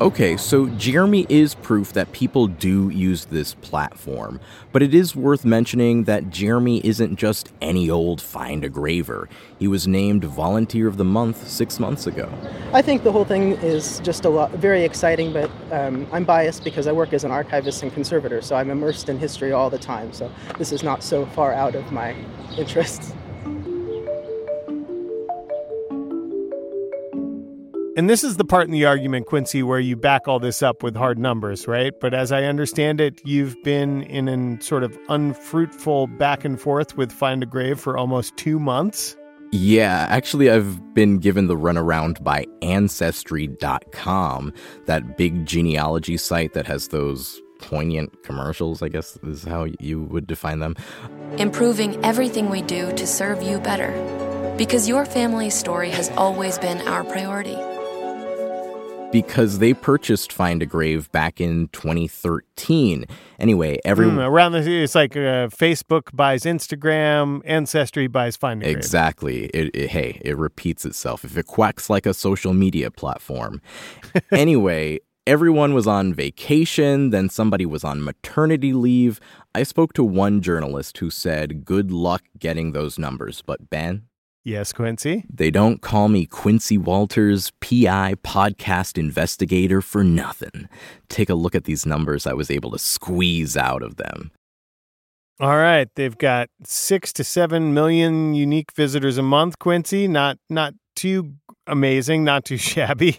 Okay, 0.00 0.36
so 0.36 0.66
Jeremy 0.70 1.24
is 1.28 1.54
proof 1.54 1.92
that 1.92 2.10
people 2.10 2.48
do 2.48 2.88
use 2.88 3.26
this 3.26 3.54
platform, 3.54 4.40
but 4.72 4.82
it 4.82 4.92
is 4.92 5.14
worth 5.14 5.44
mentioning 5.44 6.02
that 6.04 6.30
Jeremy 6.30 6.84
isn't 6.84 7.14
just 7.14 7.52
any 7.62 7.88
old 7.88 8.20
find 8.20 8.64
a 8.64 8.68
graver. 8.68 9.28
He 9.56 9.68
was 9.68 9.86
named 9.86 10.24
Volunteer 10.24 10.88
of 10.88 10.96
the 10.96 11.04
Month 11.04 11.46
six 11.46 11.78
months 11.78 12.08
ago. 12.08 12.28
I 12.72 12.82
think 12.82 13.04
the 13.04 13.12
whole 13.12 13.24
thing 13.24 13.52
is 13.52 14.00
just 14.00 14.24
a 14.24 14.28
lot, 14.28 14.50
very 14.50 14.82
exciting, 14.82 15.32
but 15.32 15.48
um, 15.70 16.08
I'm 16.10 16.24
biased 16.24 16.64
because 16.64 16.88
I 16.88 16.92
work 16.92 17.12
as 17.12 17.22
an 17.22 17.30
archivist 17.30 17.84
and 17.84 17.94
conservator, 17.94 18.42
so 18.42 18.56
I'm 18.56 18.70
immersed 18.70 19.08
in 19.08 19.16
history 19.16 19.52
all 19.52 19.70
the 19.70 19.78
time. 19.78 20.12
So 20.12 20.28
this 20.58 20.72
is 20.72 20.82
not 20.82 21.04
so 21.04 21.24
far 21.26 21.52
out 21.52 21.76
of 21.76 21.92
my 21.92 22.16
interests. 22.58 23.14
And 27.96 28.10
this 28.10 28.24
is 28.24 28.38
the 28.38 28.44
part 28.44 28.66
in 28.66 28.72
the 28.72 28.84
argument, 28.86 29.26
Quincy, 29.26 29.62
where 29.62 29.78
you 29.78 29.94
back 29.94 30.26
all 30.26 30.40
this 30.40 30.64
up 30.64 30.82
with 30.82 30.96
hard 30.96 31.16
numbers, 31.16 31.68
right? 31.68 31.92
But 32.00 32.12
as 32.12 32.32
I 32.32 32.42
understand 32.42 33.00
it, 33.00 33.20
you've 33.24 33.54
been 33.62 34.02
in 34.02 34.28
a 34.28 34.60
sort 34.60 34.82
of 34.82 34.98
unfruitful 35.08 36.08
back 36.08 36.44
and 36.44 36.60
forth 36.60 36.96
with 36.96 37.12
Find 37.12 37.44
a 37.44 37.46
Grave 37.46 37.78
for 37.78 37.96
almost 37.96 38.36
two 38.36 38.58
months. 38.58 39.16
Yeah, 39.52 40.08
actually, 40.10 40.50
I've 40.50 40.92
been 40.92 41.18
given 41.18 41.46
the 41.46 41.56
runaround 41.56 42.24
by 42.24 42.46
Ancestry.com, 42.62 44.52
that 44.86 45.16
big 45.16 45.46
genealogy 45.46 46.16
site 46.16 46.52
that 46.54 46.66
has 46.66 46.88
those 46.88 47.40
poignant 47.60 48.24
commercials, 48.24 48.82
I 48.82 48.88
guess 48.88 49.16
is 49.22 49.44
how 49.44 49.68
you 49.78 50.02
would 50.02 50.26
define 50.26 50.58
them. 50.58 50.74
improving 51.38 52.04
everything 52.04 52.50
we 52.50 52.62
do 52.62 52.90
to 52.92 53.06
serve 53.06 53.40
you 53.40 53.60
better. 53.60 53.92
Because 54.58 54.88
your 54.88 55.04
family's 55.04 55.54
story 55.54 55.90
has 55.90 56.10
always 56.10 56.58
been 56.58 56.80
our 56.88 57.04
priority. 57.04 57.56
Because 59.14 59.60
they 59.60 59.74
purchased 59.74 60.32
Find 60.32 60.60
a 60.60 60.66
Grave 60.66 61.10
back 61.12 61.40
in 61.40 61.68
2013. 61.68 63.04
Anyway, 63.38 63.78
every 63.84 64.06
Mm, 64.06 64.26
around 64.26 64.52
the, 64.52 64.82
it's 64.82 64.96
like 64.96 65.16
uh, 65.16 65.46
Facebook 65.48 66.10
buys 66.12 66.42
Instagram, 66.42 67.40
Ancestry 67.44 68.08
buys 68.08 68.36
Find 68.36 68.60
a 68.60 68.64
Grave. 68.64 68.76
Exactly. 68.76 69.44
It, 69.46 69.70
it- 69.74 69.90
hey, 69.90 70.20
it 70.24 70.36
repeats 70.36 70.84
itself. 70.84 71.24
If 71.24 71.36
it 71.36 71.46
quacks 71.46 71.88
like 71.88 72.06
a 72.06 72.12
social 72.14 72.54
media 72.54 72.90
platform. 72.90 73.62
anyway, 74.32 74.98
everyone 75.28 75.74
was 75.74 75.86
on 75.86 76.12
vacation, 76.12 77.10
then 77.10 77.28
somebody 77.28 77.64
was 77.64 77.84
on 77.84 78.02
maternity 78.02 78.72
leave. 78.72 79.20
I 79.54 79.62
spoke 79.62 79.92
to 79.92 80.02
one 80.02 80.40
journalist 80.40 80.98
who 80.98 81.08
said, 81.08 81.64
Good 81.64 81.92
luck 81.92 82.22
getting 82.38 82.72
those 82.72 82.98
numbers. 82.98 83.42
But 83.46 83.70
Ben, 83.70 84.06
Yes, 84.44 84.74
Quincy. 84.74 85.24
they 85.32 85.50
don't 85.50 85.80
call 85.80 86.08
me 86.08 86.26
Quincy 86.26 86.76
Walters, 86.76 87.50
PI 87.62 88.16
podcast 88.22 88.98
investigator 88.98 89.80
for 89.80 90.04
nothing. 90.04 90.68
Take 91.08 91.30
a 91.30 91.34
look 91.34 91.54
at 91.54 91.64
these 91.64 91.86
numbers 91.86 92.26
I 92.26 92.34
was 92.34 92.50
able 92.50 92.70
to 92.72 92.78
squeeze 92.78 93.56
out 93.56 93.82
of 93.82 93.96
them. 93.96 94.32
All 95.40 95.56
right, 95.56 95.88
they've 95.96 96.16
got 96.16 96.50
six 96.62 97.10
to 97.14 97.24
seven 97.24 97.72
million 97.72 98.34
unique 98.34 98.72
visitors 98.72 99.16
a 99.16 99.22
month. 99.22 99.58
Quincy, 99.58 100.06
not 100.06 100.38
not 100.50 100.74
too 100.94 101.34
amazing, 101.66 102.22
not 102.22 102.44
too 102.44 102.56
shabby. 102.70 103.18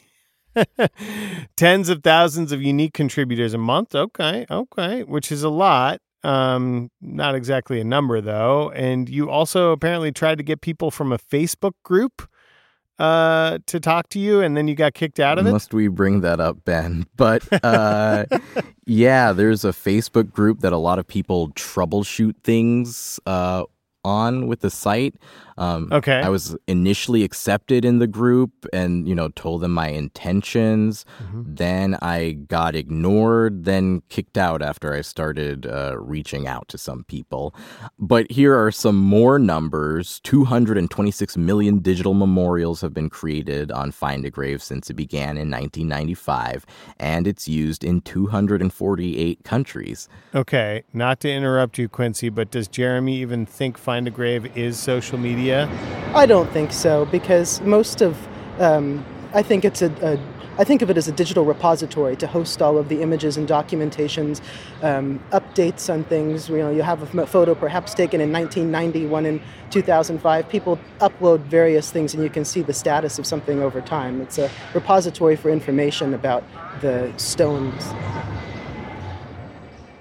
Tens 1.58 1.90
of 1.90 2.04
thousands 2.04 2.52
of 2.52 2.62
unique 2.62 2.94
contributors 2.94 3.54
a 3.54 3.58
month. 3.58 3.96
Okay, 3.96 4.46
okay, 4.50 5.04
which 5.04 5.32
is 5.32 5.44
a 5.44 5.50
lot. 5.50 6.00
Um, 6.24 6.90
not 7.02 7.36
exactly 7.36 7.80
a 7.80 7.84
number 7.84 8.20
though. 8.22 8.72
And 8.72 9.08
you 9.08 9.30
also 9.30 9.72
apparently 9.72 10.12
tried 10.12 10.38
to 10.40 10.44
get 10.44 10.62
people 10.62 10.90
from 10.92 11.12
a 11.12 11.18
Facebook 11.18 11.74
group 11.84 12.28
uh 12.98 13.60
to 13.66 13.80
talk 13.80 14.08
to 14.08 14.20
you, 14.20 14.40
and 14.40 14.56
then 14.56 14.70
you 14.70 14.76
got 14.76 14.94
kicked 14.94 15.20
out 15.20 15.38
of 15.38 15.46
it. 15.46 15.52
Must 15.52 15.74
we 15.74 15.90
bring 15.90 16.22
that 16.22 16.40
up, 16.40 16.64
Ben? 16.64 17.06
But 17.18 17.44
uh, 17.64 18.26
yeah, 18.86 19.34
there's 19.34 19.66
a 19.66 19.70
Facebook 19.70 20.32
group 20.32 20.62
that 20.62 20.72
a 20.72 20.78
lot 20.78 20.98
of 20.98 21.06
people 21.06 21.50
troubleshoot 21.50 22.36
things 22.44 23.20
uh, 23.26 23.66
on 24.06 24.48
with 24.48 24.62
the 24.62 24.70
site. 24.70 25.16
Um, 25.58 25.88
Okay. 25.92 26.20
I 26.22 26.28
was 26.30 26.56
initially 26.68 27.24
accepted 27.24 27.86
in 27.86 28.00
the 28.00 28.08
group 28.08 28.52
and, 28.74 29.08
you 29.08 29.16
know, 29.16 29.30
told 29.30 29.62
them 29.62 29.72
my 29.72 29.88
intentions. 29.88 31.06
Then 31.34 31.98
I 32.02 32.32
got 32.32 32.76
ignored, 32.76 33.64
then 33.64 34.02
kicked 34.10 34.38
out 34.38 34.62
after 34.62 34.94
I 34.94 35.00
started 35.02 35.66
uh, 35.66 35.96
reaching 35.98 36.46
out 36.46 36.68
to 36.70 36.78
some 36.78 37.06
people. 37.06 37.56
But 37.98 38.30
here 38.30 38.54
are 38.54 38.72
some 38.72 38.98
more 38.98 39.40
numbers 39.40 40.20
226 40.24 41.38
million 41.38 41.80
digital 41.80 42.14
memorials 42.14 42.82
have 42.82 42.94
been 42.94 43.10
created 43.10 43.72
on 43.72 43.92
Find 43.92 44.26
a 44.26 44.30
Grave 44.30 44.62
since 44.62 44.90
it 44.90 44.96
began 44.96 45.38
in 45.38 45.50
1995, 45.50 46.66
and 47.00 47.28
it's 47.28 47.48
used 47.48 47.84
in 47.84 48.02
248 48.02 49.44
countries. 49.46 50.10
Okay, 50.34 50.84
not 50.92 51.22
to 51.22 51.32
interrupt 51.32 51.78
you, 51.78 51.88
Quincy, 51.88 52.28
but 52.30 52.52
does 52.52 52.68
Jeremy 52.68 53.16
even 53.22 53.46
think 53.46 53.78
Find 53.78 53.95
a 54.04 54.12
Grave 54.12 54.58
is 54.58 54.78
social 54.78 55.18
media? 55.18 55.70
I 56.14 56.26
don't 56.26 56.52
think 56.52 56.72
so 56.72 57.06
because 57.06 57.62
most 57.62 58.02
of, 58.02 58.18
um, 58.60 59.06
I 59.34 59.42
think 59.42 59.64
it's 59.64 59.82
a, 59.82 59.92
a, 60.02 60.20
I 60.58 60.64
think 60.64 60.82
of 60.82 60.90
it 60.90 60.98
as 60.98 61.08
a 61.08 61.12
digital 61.12 61.44
repository 61.44 62.16
to 62.18 62.28
host 62.28 62.62
all 62.62 62.78
of 62.78 62.88
the 62.88 63.02
images 63.02 63.36
and 63.36 63.48
documentations, 63.48 64.40
um, 64.82 65.20
updates 65.32 65.94
on 65.94 66.06
things. 66.06 66.48
You 66.48 66.58
know, 66.58 66.72
you 66.72 66.82
have 66.82 67.18
a 67.18 67.26
photo 67.26 67.56
perhaps 67.56 67.94
taken 67.94 68.22
in 68.22 68.32
1990, 68.32 69.08
one 69.08 69.26
in 69.26 69.42
2005. 69.72 70.48
People 70.48 70.80
upload 71.00 71.42
various 71.42 71.92
things, 71.92 72.14
and 72.14 72.24
you 72.24 72.30
can 72.30 72.46
see 72.46 72.62
the 72.62 72.74
status 72.74 73.20
of 73.20 73.26
something 73.26 73.62
over 73.62 73.82
time. 73.82 74.22
It's 74.22 74.38
a 74.38 74.50
repository 74.74 75.36
for 75.36 75.50
information 75.50 76.14
about 76.14 76.44
the 76.80 77.12
stones. 77.18 77.84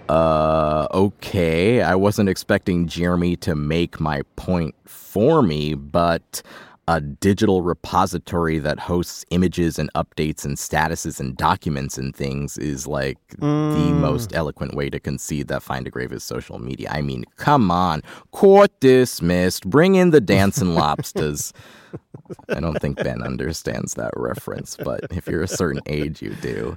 Uh, 0.09 0.87
okay. 0.93 1.83
I 1.83 1.95
wasn't 1.95 2.29
expecting 2.29 2.87
Jeremy 2.87 3.37
to 3.37 3.55
make 3.55 4.01
my 4.01 4.23
point 4.37 4.75
for 4.85 5.43
me, 5.43 5.75
but 5.75 6.43
a 6.87 7.01
digital 7.01 7.63
repository 7.63 8.59
that 8.59 8.79
hosts 8.79 9.25
images 9.31 9.79
and 9.79 9.91
updates 9.95 10.45
and 10.45 10.59
statuses 10.59 11.19
and 11.19 11.35
documents 11.35 11.97
and 11.97 12.15
things 12.15 12.59
is 12.59 12.87
like 12.87 13.17
the 13.39 13.47
Mm. 13.47 14.01
most 14.01 14.35
eloquent 14.35 14.75
way 14.75 14.91
to 14.91 15.01
concede 15.01 15.49
that 15.49 15.63
Find 15.63 15.87
a 15.87 15.91
Grave 15.91 16.13
is 16.13 16.23
social 16.23 16.59
media. 16.59 16.91
I 16.93 17.01
mean, 17.01 17.25
come 17.37 17.71
on. 17.71 18.03
Court 18.33 18.71
dismissed. 18.81 19.69
Bring 19.71 19.95
in 19.95 20.11
the 20.11 20.21
dancing 20.21 20.75
lobsters. 20.75 21.55
I 22.51 22.61
don't 22.61 22.79
think 22.81 22.99
Ben 23.03 23.23
understands 23.23 23.95
that 23.95 24.13
reference, 24.15 24.77
but 24.77 25.05
if 25.11 25.27
you're 25.27 25.43
a 25.43 25.49
certain 25.49 25.81
age, 25.87 26.21
you 26.21 26.35
do. 26.43 26.77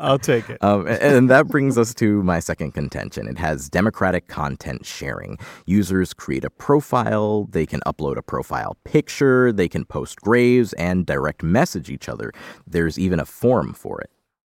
I'll 0.00 0.18
take 0.18 0.48
it. 0.48 0.62
Um, 0.64 0.86
and, 0.86 1.02
and 1.02 1.30
that 1.30 1.46
brings 1.48 1.76
us 1.76 1.94
to 1.94 2.22
my 2.22 2.40
second 2.40 2.72
contention. 2.72 3.28
It 3.28 3.38
has 3.38 3.68
democratic 3.68 4.28
content 4.28 4.86
sharing. 4.86 5.38
Users 5.66 6.14
create 6.14 6.44
a 6.44 6.50
profile, 6.50 7.46
they 7.50 7.66
can 7.66 7.80
upload 7.86 8.16
a 8.16 8.22
profile 8.22 8.76
picture, 8.84 9.52
they 9.52 9.68
can 9.68 9.84
post 9.84 10.20
graves, 10.20 10.72
and 10.74 11.06
direct 11.06 11.42
message 11.42 11.90
each 11.90 12.08
other. 12.08 12.32
There's 12.66 12.98
even 12.98 13.20
a 13.20 13.26
forum 13.26 13.74
for 13.74 14.00
it. 14.00 14.10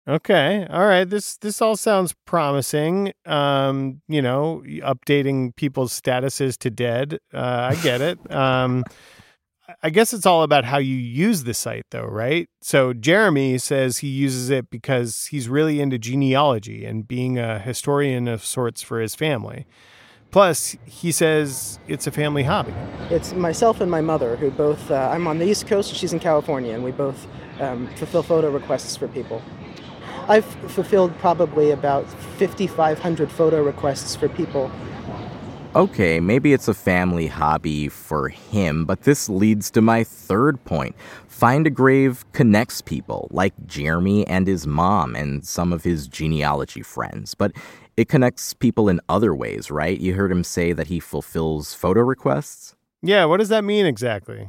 Okay. 0.07 0.67
All 0.69 0.85
right. 0.85 1.09
This 1.09 1.37
this 1.37 1.61
all 1.63 1.75
sounds 1.75 2.13
promising. 2.25 3.11
Um, 3.25 4.01
you 4.07 4.21
know, 4.21 4.61
updating 4.65 5.55
people's 5.55 5.99
statuses 5.99 6.57
to 6.59 6.69
dead. 6.69 7.19
Uh, 7.33 7.71
I 7.71 7.75
get 7.81 8.01
it. 8.01 8.31
Um, 8.31 8.83
I 9.81 9.89
guess 9.89 10.13
it's 10.13 10.25
all 10.25 10.43
about 10.43 10.65
how 10.65 10.77
you 10.77 10.95
use 10.95 11.43
the 11.43 11.53
site, 11.53 11.85
though, 11.89 12.05
right? 12.05 12.47
So 12.61 12.93
Jeremy 12.93 13.57
says 13.57 13.99
he 13.99 14.07
uses 14.07 14.49
it 14.49 14.69
because 14.69 15.27
he's 15.27 15.49
really 15.49 15.81
into 15.81 15.97
genealogy 15.97 16.85
and 16.85 17.07
being 17.07 17.39
a 17.39 17.57
historian 17.59 18.27
of 18.27 18.45
sorts 18.45 18.81
for 18.81 18.99
his 18.99 19.15
family. 19.15 19.65
Plus, 20.31 20.75
he 20.85 21.11
says 21.11 21.79
it's 21.87 22.07
a 22.07 22.11
family 22.11 22.43
hobby. 22.43 22.73
It's 23.09 23.33
myself 23.33 23.81
and 23.81 23.89
my 23.89 24.01
mother 24.01 24.35
who 24.35 24.51
both. 24.51 24.91
Uh, 24.91 25.09
I'm 25.11 25.27
on 25.27 25.39
the 25.39 25.45
East 25.45 25.65
Coast, 25.65 25.95
she's 25.95 26.13
in 26.13 26.19
California, 26.19 26.73
and 26.73 26.83
we 26.83 26.91
both 26.91 27.25
um, 27.59 27.87
fulfill 27.95 28.21
photo 28.21 28.51
requests 28.51 28.95
for 28.97 29.07
people. 29.07 29.41
I've 30.27 30.45
fulfilled 30.45 31.17
probably 31.19 31.71
about 31.71 32.05
5,500 32.37 33.31
photo 33.31 33.63
requests 33.63 34.15
for 34.15 34.27
people. 34.27 34.71
Okay, 35.75 36.21
maybe 36.21 36.53
it's 36.53 36.69
a 36.69 36.73
family 36.73 37.27
hobby 37.27 37.89
for 37.89 38.29
him, 38.29 38.85
but 38.85 39.01
this 39.01 39.27
leads 39.27 39.69
to 39.71 39.81
my 39.81 40.05
third 40.05 40.63
point. 40.63 40.95
Find 41.27 41.67
a 41.67 41.69
Grave 41.69 42.23
connects 42.31 42.79
people, 42.79 43.27
like 43.29 43.53
Jeremy 43.65 44.25
and 44.25 44.47
his 44.47 44.65
mom 44.65 45.17
and 45.17 45.45
some 45.45 45.73
of 45.73 45.83
his 45.83 46.07
genealogy 46.07 46.81
friends. 46.81 47.35
But 47.35 47.51
it 47.97 48.07
connects 48.07 48.53
people 48.53 48.87
in 48.87 49.01
other 49.09 49.35
ways, 49.35 49.69
right? 49.69 49.99
You 49.99 50.13
heard 50.13 50.31
him 50.31 50.45
say 50.45 50.71
that 50.71 50.87
he 50.87 51.01
fulfills 51.01 51.73
photo 51.73 52.03
requests? 52.03 52.73
Yeah, 53.01 53.25
what 53.25 53.41
does 53.41 53.49
that 53.49 53.65
mean 53.65 53.85
exactly? 53.85 54.47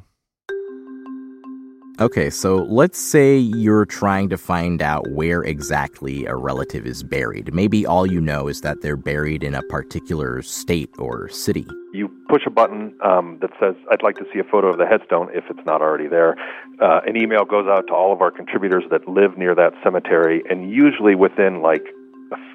Okay, 1.98 2.28
so 2.28 2.56
let's 2.64 2.98
say 2.98 3.38
you're 3.38 3.87
trying 3.87 4.28
to 4.28 4.37
find 4.37 4.82
out 4.82 5.11
where 5.12 5.42
exactly 5.42 6.26
a 6.26 6.37
relative 6.37 6.87
is 6.87 7.02
buried. 7.02 7.54
Maybe 7.54 7.87
all 7.87 8.06
you 8.06 8.20
know 8.20 8.48
is 8.48 8.61
that 8.61 8.82
they're 8.82 8.98
buried 8.98 9.42
in 9.42 9.54
a 9.54 9.62
particular 9.62 10.42
state 10.42 10.90
or 10.98 11.30
city. 11.30 11.66
You 11.94 12.11
push 12.28 12.42
a 12.46 12.50
button 12.50 12.94
um, 13.02 13.38
that 13.40 13.48
says, 13.59 13.76
I'd 13.90 14.02
like 14.02 14.16
to 14.16 14.26
see 14.30 14.40
a 14.40 14.44
photo 14.44 14.68
of 14.68 14.76
the 14.76 14.85
headstone 14.85 15.30
if 15.32 15.44
it's 15.48 15.64
not 15.64 15.80
already 15.80 16.06
there. 16.06 16.37
Uh, 16.82 17.00
an 17.06 17.16
email 17.16 17.46
goes 17.46 17.66
out 17.66 17.87
to 17.87 17.94
all 17.94 18.12
of 18.12 18.20
our 18.20 18.30
contributors 18.30 18.85
that 18.90 19.09
live 19.09 19.38
near 19.38 19.54
that 19.54 19.72
cemetery, 19.82 20.42
and 20.50 20.70
usually 20.70 21.14
within 21.14 21.62
like 21.62 21.87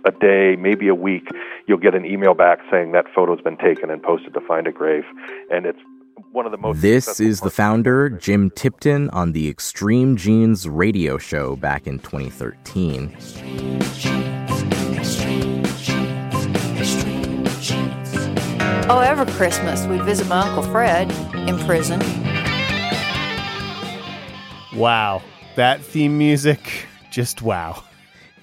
a, 0.05 0.11
day, 0.11 0.55
maybe 0.55 0.87
a 0.87 0.95
week, 0.95 1.27
you'll 1.65 1.79
get 1.79 1.95
an 1.95 2.05
email 2.05 2.35
back 2.35 2.59
saying 2.69 2.91
that 2.91 3.05
photo's 3.15 3.41
been 3.41 3.57
taken 3.57 3.89
and 3.89 4.03
posted 4.03 4.35
to 4.35 4.41
find 4.41 4.67
a 4.67 4.71
grave. 4.71 5.05
And 5.49 5.65
it's 5.65 5.79
one 6.31 6.45
of 6.45 6.51
the 6.51 6.57
most 6.57 6.81
This 6.81 7.19
is 7.19 7.41
the 7.41 7.49
founder, 7.49 8.09
Jim 8.09 8.49
Tipton, 8.51 9.09
on 9.09 9.33
the 9.33 9.49
Extreme 9.49 10.17
Genes 10.17 10.67
radio 10.67 11.17
show 11.17 11.55
back 11.55 11.87
in 11.87 11.99
2013. 11.99 13.17
Oh, 18.89 18.99
every 18.99 19.25
Christmas 19.33 19.85
we'd 19.87 20.03
visit 20.03 20.27
my 20.27 20.47
Uncle 20.47 20.63
Fred 20.63 21.11
in 21.47 21.57
prison. 21.59 21.99
Wow. 24.75 25.21
That 25.55 25.81
theme 25.81 26.17
music, 26.17 26.87
just 27.11 27.41
wow. 27.41 27.83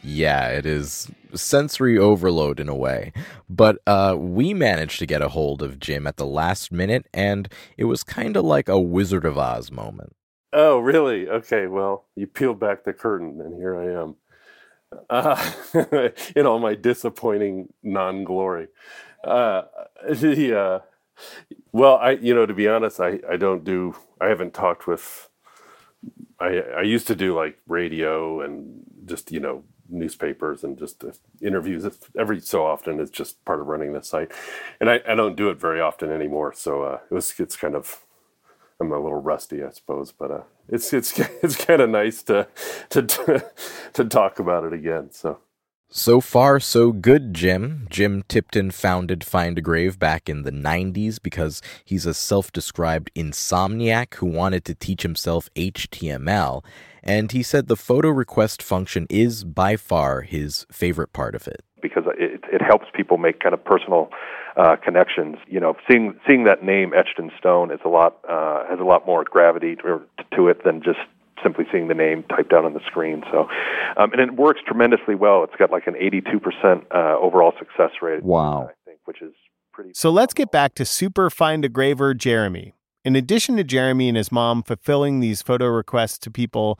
Yeah, 0.02 0.48
it 0.48 0.66
is 0.66 1.11
sensory 1.34 1.98
overload 1.98 2.61
in 2.61 2.68
a 2.68 2.74
way. 2.74 3.12
But 3.48 3.78
uh, 3.87 4.16
we 4.18 4.54
managed 4.54 4.98
to 5.00 5.06
get 5.06 5.22
a 5.22 5.28
hold 5.28 5.62
of 5.62 5.80
Jim 5.80 6.06
at 6.06 6.16
the 6.16 6.26
last 6.26 6.72
minute, 6.72 7.06
and 7.12 7.48
it 7.76 7.84
was 7.84 8.04
kind 8.04 8.37
of 8.37 8.44
like 8.44 8.68
a 8.68 8.80
Wizard 8.80 9.24
of 9.24 9.38
Oz 9.38 9.70
moment. 9.70 10.14
Oh, 10.52 10.78
really? 10.78 11.28
Okay, 11.28 11.66
well, 11.66 12.06
you 12.14 12.26
peeled 12.26 12.58
back 12.58 12.84
the 12.84 12.92
curtain, 12.92 13.40
and 13.40 13.54
here 13.54 13.76
I 13.76 14.02
am. 14.02 14.16
Uh, 15.11 16.08
in 16.37 16.46
all 16.46 16.58
my 16.58 16.74
disappointing 16.74 17.68
non 17.82 18.24
glory. 18.24 18.68
Uh, 19.22 19.62
uh, 20.08 20.78
well, 21.72 21.96
I, 21.96 22.12
you 22.12 22.34
know, 22.34 22.46
to 22.46 22.54
be 22.54 22.68
honest, 22.68 23.00
I, 23.00 23.20
I 23.30 23.37
don't 23.37 23.64
do, 23.64 23.94
I 24.20 24.28
haven't 24.28 24.54
talked 24.54 24.87
with, 24.87 25.28
I, 26.40 26.62
I 26.78 26.82
used 26.82 27.06
to 27.08 27.14
do 27.14 27.34
like 27.34 27.58
radio 27.66 28.40
and 28.40 28.84
just, 29.04 29.30
you 29.30 29.40
know, 29.40 29.64
newspapers 29.88 30.64
and 30.64 30.79
just 30.79 31.05
uh, 31.05 31.12
interviews 31.40 31.87
every 32.18 32.40
so 32.40 32.66
often. 32.66 33.01
It's 33.01 33.11
just 33.11 33.44
part 33.44 33.61
of 33.61 33.66
running 33.66 33.92
the 33.92 34.03
site. 34.03 34.33
And 34.81 34.90
I, 34.90 35.01
I 35.09 35.14
don't 35.14 35.37
do 35.37 35.51
it 35.51 35.61
very 35.61 35.81
often 35.81 36.11
anymore. 36.11 36.53
So 36.55 36.83
uh, 36.83 36.98
it 37.11 37.14
was, 37.14 37.35
it's 37.38 37.57
kind 37.57 37.74
of, 37.74 38.05
I'm 38.81 38.92
a 38.92 38.98
little 38.98 39.20
rusty, 39.20 39.64
I 39.64 39.70
suppose, 39.70 40.12
but 40.12 40.31
uh, 40.31 40.42
it's 40.68 40.92
it's 40.92 41.18
it's 41.42 41.57
kind 41.57 41.81
of 41.81 41.90
nice 41.90 42.22
to 42.24 42.46
to 42.90 43.44
to 43.94 44.05
talk 44.05 44.38
about 44.38 44.64
it 44.64 44.72
again. 44.72 45.11
So 45.11 45.38
So 45.90 46.20
far, 46.20 46.61
so 46.61 46.92
good, 46.92 47.33
Jim. 47.33 47.87
Jim 47.88 48.22
Tipton 48.29 48.70
founded 48.72 49.24
Find 49.24 49.57
a 49.57 49.62
Grave 49.62 49.98
back 49.98 50.29
in 50.29 50.42
the 50.42 50.53
90s 50.53 51.16
because 51.22 51.62
he's 51.83 52.05
a 52.05 52.12
self 52.12 52.53
described 52.53 53.11
insomniac 53.14 54.14
who 54.16 54.27
wanted 54.27 54.66
to 54.66 54.74
teach 54.74 55.03
himself 55.03 55.48
HTML. 55.55 56.62
And 57.03 57.33
he 57.33 57.42
said 57.42 57.68
the 57.68 57.77
photo 57.77 58.11
request 58.11 58.62
function 58.62 59.07
is 59.09 59.44
by 59.44 59.77
far 59.77 60.20
his 60.20 60.66
favorite 60.70 61.14
part 61.14 61.35
of 61.35 61.48
it. 61.48 61.64
because 61.81 62.05
it, 62.18 62.42
it 62.53 62.61
helps 62.61 62.87
people 62.94 63.16
make 63.16 63.40
kind 63.40 63.55
of 63.55 63.64
personal 63.64 64.11
uh, 64.59 64.77
connections. 64.77 65.37
You 65.46 65.61
know, 65.61 65.74
seeing 65.90 66.14
seeing 66.27 66.44
that 66.44 66.62
name 66.62 66.92
etched 66.94 67.18
in 67.18 67.31
stone 67.38 67.70
is 67.70 67.81
a 67.85 67.88
lot 67.88 68.18
uh, 68.29 68.64
has 68.68 68.79
a 68.79 68.85
lot 68.85 69.07
more 69.07 69.24
gravity 69.24 69.77
to, 69.77 70.03
to 70.37 70.48
it 70.48 70.64
than 70.64 70.83
just 70.83 70.98
simply 71.42 71.64
seeing 71.70 71.88
the 71.88 71.94
name 71.94 72.24
typed 72.24 72.53
out 72.53 72.64
on 72.64 72.74
the 72.74 72.81
screen. 72.87 73.22
So, 73.31 73.48
um, 73.96 74.12
and 74.12 74.20
it 74.20 74.35
works 74.37 74.61
tremendously 74.66 75.14
well. 75.14 75.44
It's 75.44 75.57
got 75.57 75.70
like 75.70 75.87
an 75.87 75.94
82% 75.94 76.85
uh, 76.90 77.18
overall 77.18 77.53
success 77.59 77.90
rate. 78.03 78.22
Wow. 78.22 78.70
I 78.70 78.74
think, 78.85 79.01
which 79.05 79.22
is 79.22 79.33
pretty. 79.72 79.90
So 79.94 80.11
let's 80.11 80.35
get 80.35 80.51
back 80.51 80.74
to 80.74 80.85
super 80.85 81.31
find 81.31 81.64
a 81.64 81.68
graver 81.68 82.14
Jeremy. 82.14 82.74
In 83.05 83.16
addition 83.16 83.57
to 83.57 83.64
Jeremy 83.64 84.09
and 84.09 84.16
his 84.16 84.31
mom 84.33 84.62
fulfilling 84.62 85.20
these 85.20 85.40
photo 85.40 85.66
requests 85.66 86.18
to 86.18 86.31
people, 86.31 86.79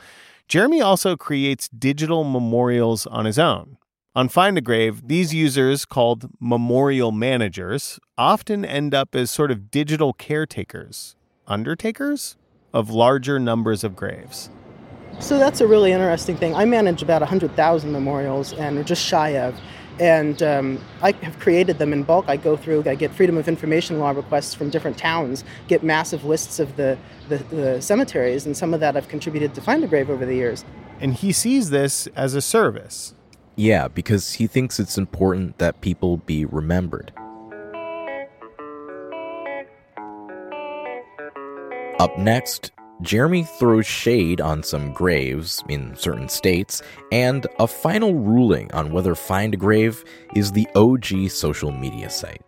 Jeremy 0.49 0.81
also 0.81 1.17
creates 1.17 1.69
digital 1.69 2.25
memorials 2.25 3.07
on 3.07 3.25
his 3.25 3.39
own. 3.39 3.79
On 4.15 4.29
Find 4.29 4.59
a 4.59 4.61
Grave, 4.61 5.07
these 5.07 5.33
users, 5.33 5.85
called 5.85 6.29
memorial 6.41 7.13
managers, 7.13 8.01
often 8.17 8.65
end 8.65 8.95
up 8.95 9.15
as 9.15 9.31
sort 9.31 9.53
of 9.53 9.71
digital 9.71 10.13
caretakers, 10.13 11.15
undertakers, 11.47 12.37
of 12.79 12.91
larger 12.91 13.41
numbers 13.41 13.83
of 13.83 13.97
graves. 13.97 14.51
So 15.19 15.37
that's 15.37 15.61
a 15.61 15.67
really 15.67 15.91
interesting 15.91 16.37
thing. 16.37 16.55
I 16.55 16.65
manage 16.65 17.03
about 17.03 17.23
100,000 17.23 17.91
memorials 17.91 18.53
and 18.53 18.77
we're 18.77 18.85
just 18.85 19.05
shy 19.05 19.31
of. 19.31 19.61
And 19.99 20.41
um, 20.45 20.81
I 21.03 21.11
have 21.23 21.41
created 21.41 21.79
them 21.79 21.93
in 21.93 22.05
bulk. 22.05 22.27
I 22.29 22.37
go 22.37 22.57
through, 22.57 22.85
I 22.87 22.95
get 22.95 23.13
Freedom 23.13 23.37
of 23.37 23.49
Information 23.49 23.99
law 23.99 24.11
requests 24.11 24.55
from 24.55 24.71
different 24.71 24.97
towns, 24.97 25.43
get 25.67 25.83
massive 25.83 26.25
lists 26.25 26.61
of 26.61 26.77
the, 26.77 26.97
the, 27.29 27.39
the 27.39 27.83
cemeteries, 27.83 28.47
and 28.47 28.57
some 28.57 28.73
of 28.73 28.79
that 28.79 28.97
I've 28.97 29.09
contributed 29.09 29.57
to 29.57 29.61
Find 29.61 29.83
a 29.83 29.89
Grave 29.89 30.09
over 30.09 30.25
the 30.25 30.37
years. 30.37 30.65
And 31.01 31.15
he 31.15 31.33
sees 31.33 31.71
this 31.71 32.07
as 32.15 32.35
a 32.35 32.41
service. 32.41 33.13
Yeah, 33.57 33.89
because 33.89 34.35
he 34.35 34.47
thinks 34.47 34.79
it's 34.79 34.97
important 34.97 35.59
that 35.59 35.81
people 35.81 36.19
be 36.19 36.45
remembered. 36.45 37.13
Up 41.99 42.17
next, 42.17 42.71
Jeremy 43.03 43.43
throws 43.43 43.85
shade 43.85 44.41
on 44.41 44.63
some 44.63 44.93
graves 44.93 45.65
in 45.69 45.97
certain 45.97 46.29
states 46.29 46.81
and 47.11 47.45
a 47.59 47.67
final 47.67 48.15
ruling 48.15 48.73
on 48.73 48.93
whether 48.93 49.17
Find 49.17 49.53
a 49.53 49.57
Grave 49.57 50.05
is 50.37 50.53
the 50.53 50.69
OG 50.77 51.29
social 51.31 51.73
media 51.73 52.09
site. 52.09 52.48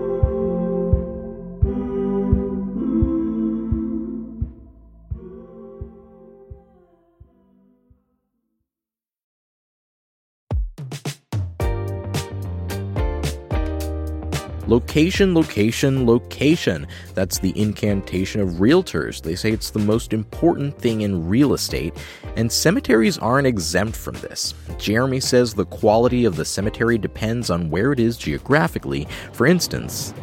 Location, 14.71 15.35
location, 15.35 16.07
location. 16.07 16.87
That's 17.13 17.39
the 17.39 17.51
incantation 17.59 18.39
of 18.39 18.51
realtors. 18.51 19.21
They 19.21 19.35
say 19.35 19.51
it's 19.51 19.71
the 19.71 19.79
most 19.79 20.13
important 20.13 20.77
thing 20.77 21.01
in 21.01 21.27
real 21.27 21.53
estate, 21.53 21.93
and 22.37 22.49
cemeteries 22.49 23.17
aren't 23.17 23.47
exempt 23.47 23.97
from 23.97 24.13
this. 24.21 24.53
Jeremy 24.77 25.19
says 25.19 25.53
the 25.53 25.65
quality 25.65 26.23
of 26.23 26.37
the 26.37 26.45
cemetery 26.45 26.97
depends 26.97 27.49
on 27.49 27.69
where 27.69 27.91
it 27.91 27.99
is 27.99 28.15
geographically. 28.15 29.09
For 29.33 29.45
instance, 29.45 30.13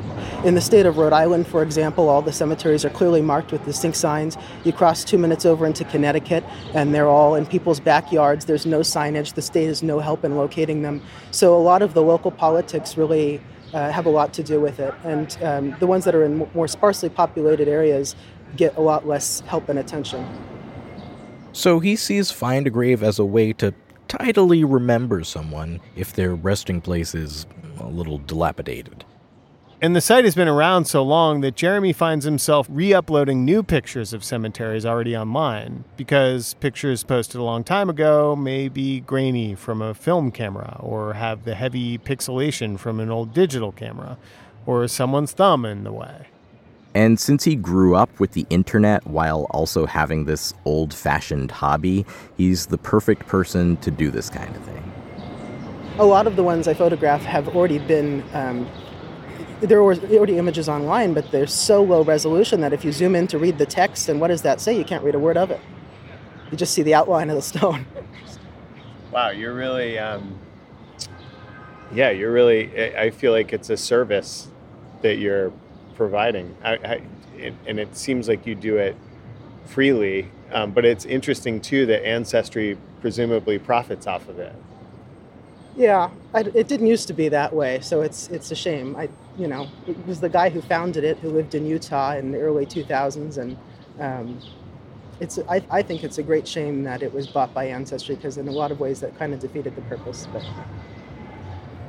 in 0.46 0.54
the 0.54 0.62
state 0.62 0.86
of 0.86 0.96
Rhode 0.96 1.12
Island, 1.12 1.46
for 1.46 1.62
example, 1.62 2.08
all 2.08 2.22
the 2.22 2.32
cemeteries 2.32 2.86
are 2.86 2.90
clearly 2.90 3.20
marked 3.20 3.52
with 3.52 3.62
distinct 3.66 3.98
signs. 3.98 4.38
You 4.64 4.72
cross 4.72 5.04
two 5.04 5.18
minutes 5.18 5.44
over 5.44 5.66
into 5.66 5.84
Connecticut, 5.84 6.42
and 6.72 6.94
they're 6.94 7.06
all 7.06 7.34
in 7.34 7.44
people's 7.44 7.80
backyards. 7.80 8.46
There's 8.46 8.64
no 8.64 8.80
signage. 8.80 9.34
The 9.34 9.42
state 9.42 9.66
has 9.66 9.82
no 9.82 9.98
help 9.98 10.24
in 10.24 10.38
locating 10.38 10.80
them. 10.80 11.02
So 11.32 11.54
a 11.54 11.60
lot 11.60 11.82
of 11.82 11.92
the 11.92 12.00
local 12.00 12.30
politics 12.30 12.96
really 12.96 13.42
uh, 13.72 13.90
have 13.90 14.06
a 14.06 14.10
lot 14.10 14.32
to 14.34 14.42
do 14.42 14.60
with 14.60 14.80
it. 14.80 14.94
And 15.04 15.36
um, 15.42 15.76
the 15.78 15.86
ones 15.86 16.04
that 16.04 16.14
are 16.14 16.24
in 16.24 16.48
more 16.54 16.68
sparsely 16.68 17.08
populated 17.08 17.68
areas 17.68 18.16
get 18.56 18.76
a 18.76 18.80
lot 18.80 19.06
less 19.06 19.40
help 19.40 19.68
and 19.68 19.78
attention. 19.78 20.26
So 21.52 21.80
he 21.80 21.96
sees 21.96 22.30
Find 22.30 22.66
a 22.66 22.70
Grave 22.70 23.02
as 23.02 23.18
a 23.18 23.24
way 23.24 23.52
to 23.54 23.74
tidily 24.06 24.64
remember 24.64 25.22
someone 25.24 25.80
if 25.96 26.12
their 26.12 26.34
resting 26.34 26.80
place 26.80 27.14
is 27.14 27.46
a 27.78 27.86
little 27.86 28.18
dilapidated. 28.18 29.04
And 29.80 29.94
the 29.94 30.00
site 30.00 30.24
has 30.24 30.34
been 30.34 30.48
around 30.48 30.86
so 30.86 31.04
long 31.04 31.40
that 31.42 31.54
Jeremy 31.54 31.92
finds 31.92 32.24
himself 32.24 32.66
re 32.68 32.92
uploading 32.92 33.44
new 33.44 33.62
pictures 33.62 34.12
of 34.12 34.24
cemeteries 34.24 34.84
already 34.84 35.16
online 35.16 35.84
because 35.96 36.54
pictures 36.54 37.04
posted 37.04 37.40
a 37.40 37.44
long 37.44 37.62
time 37.62 37.88
ago 37.88 38.34
may 38.34 38.68
be 38.68 38.98
grainy 38.98 39.54
from 39.54 39.80
a 39.80 39.94
film 39.94 40.32
camera 40.32 40.76
or 40.80 41.12
have 41.12 41.44
the 41.44 41.54
heavy 41.54 41.96
pixelation 41.96 42.76
from 42.76 42.98
an 42.98 43.08
old 43.08 43.32
digital 43.32 43.70
camera 43.70 44.18
or 44.66 44.88
someone's 44.88 45.30
thumb 45.30 45.64
in 45.64 45.84
the 45.84 45.92
way. 45.92 46.26
And 46.92 47.20
since 47.20 47.44
he 47.44 47.54
grew 47.54 47.94
up 47.94 48.18
with 48.18 48.32
the 48.32 48.46
internet 48.50 49.06
while 49.06 49.46
also 49.50 49.86
having 49.86 50.24
this 50.24 50.52
old 50.64 50.92
fashioned 50.92 51.52
hobby, 51.52 52.04
he's 52.36 52.66
the 52.66 52.78
perfect 52.78 53.28
person 53.28 53.76
to 53.76 53.92
do 53.92 54.10
this 54.10 54.28
kind 54.28 54.56
of 54.56 54.62
thing. 54.64 54.92
A 56.00 56.04
lot 56.04 56.26
of 56.26 56.34
the 56.34 56.42
ones 56.42 56.66
I 56.66 56.74
photograph 56.74 57.22
have 57.22 57.48
already 57.54 57.78
been 57.78 58.24
um, 58.32 58.68
there 59.60 59.82
were 59.82 59.94
already 59.94 60.38
images 60.38 60.68
online, 60.68 61.14
but 61.14 61.30
they're 61.30 61.46
so 61.46 61.82
low 61.82 62.02
resolution 62.02 62.60
that 62.60 62.72
if 62.72 62.84
you 62.84 62.92
zoom 62.92 63.14
in 63.14 63.26
to 63.28 63.38
read 63.38 63.58
the 63.58 63.66
text 63.66 64.08
and 64.08 64.20
what 64.20 64.28
does 64.28 64.42
that 64.42 64.60
say, 64.60 64.76
you 64.76 64.84
can't 64.84 65.02
read 65.04 65.14
a 65.14 65.18
word 65.18 65.36
of 65.36 65.50
it. 65.50 65.60
You 66.50 66.56
just 66.56 66.74
see 66.74 66.82
the 66.82 66.94
outline 66.94 67.30
of 67.30 67.36
the 67.36 67.42
stone. 67.42 67.86
Wow, 69.10 69.30
you're 69.30 69.54
really, 69.54 69.98
um, 69.98 70.38
yeah, 71.94 72.10
you're 72.10 72.30
really. 72.30 72.94
I 72.94 73.08
feel 73.08 73.32
like 73.32 73.54
it's 73.54 73.70
a 73.70 73.76
service 73.76 74.48
that 75.00 75.16
you're 75.16 75.50
providing, 75.94 76.54
I, 76.62 76.72
I, 76.74 77.02
it, 77.38 77.54
and 77.66 77.80
it 77.80 77.96
seems 77.96 78.28
like 78.28 78.46
you 78.46 78.54
do 78.54 78.76
it 78.76 78.96
freely. 79.64 80.30
Um, 80.52 80.72
but 80.72 80.84
it's 80.84 81.06
interesting 81.06 81.58
too 81.60 81.86
that 81.86 82.06
Ancestry 82.06 82.76
presumably 83.00 83.58
profits 83.58 84.06
off 84.06 84.28
of 84.28 84.38
it. 84.38 84.54
Yeah, 85.76 86.10
I, 86.34 86.40
it 86.40 86.68
didn't 86.68 86.86
used 86.86 87.06
to 87.08 87.14
be 87.14 87.30
that 87.30 87.54
way, 87.54 87.80
so 87.80 88.02
it's 88.02 88.28
it's 88.28 88.50
a 88.50 88.56
shame. 88.56 88.94
I, 88.94 89.08
you 89.38 89.46
know, 89.46 89.68
it 89.86 89.96
was 90.06 90.20
the 90.20 90.28
guy 90.28 90.50
who 90.50 90.60
founded 90.60 91.04
it 91.04 91.18
who 91.18 91.30
lived 91.30 91.54
in 91.54 91.64
Utah 91.64 92.16
in 92.16 92.32
the 92.32 92.38
early 92.38 92.66
2000s, 92.66 93.38
and 93.38 93.56
um, 94.00 94.40
it's 95.20 95.38
I, 95.48 95.64
I 95.70 95.82
think 95.82 96.02
it's 96.02 96.18
a 96.18 96.22
great 96.22 96.46
shame 96.46 96.82
that 96.84 97.02
it 97.02 97.12
was 97.12 97.28
bought 97.28 97.54
by 97.54 97.66
Ancestry 97.66 98.16
because 98.16 98.36
in 98.36 98.48
a 98.48 98.52
lot 98.52 98.72
of 98.72 98.80
ways 98.80 99.00
that 99.00 99.16
kind 99.16 99.32
of 99.32 99.38
defeated 99.38 99.76
the 99.76 99.82
purpose. 99.82 100.26
But 100.32 100.44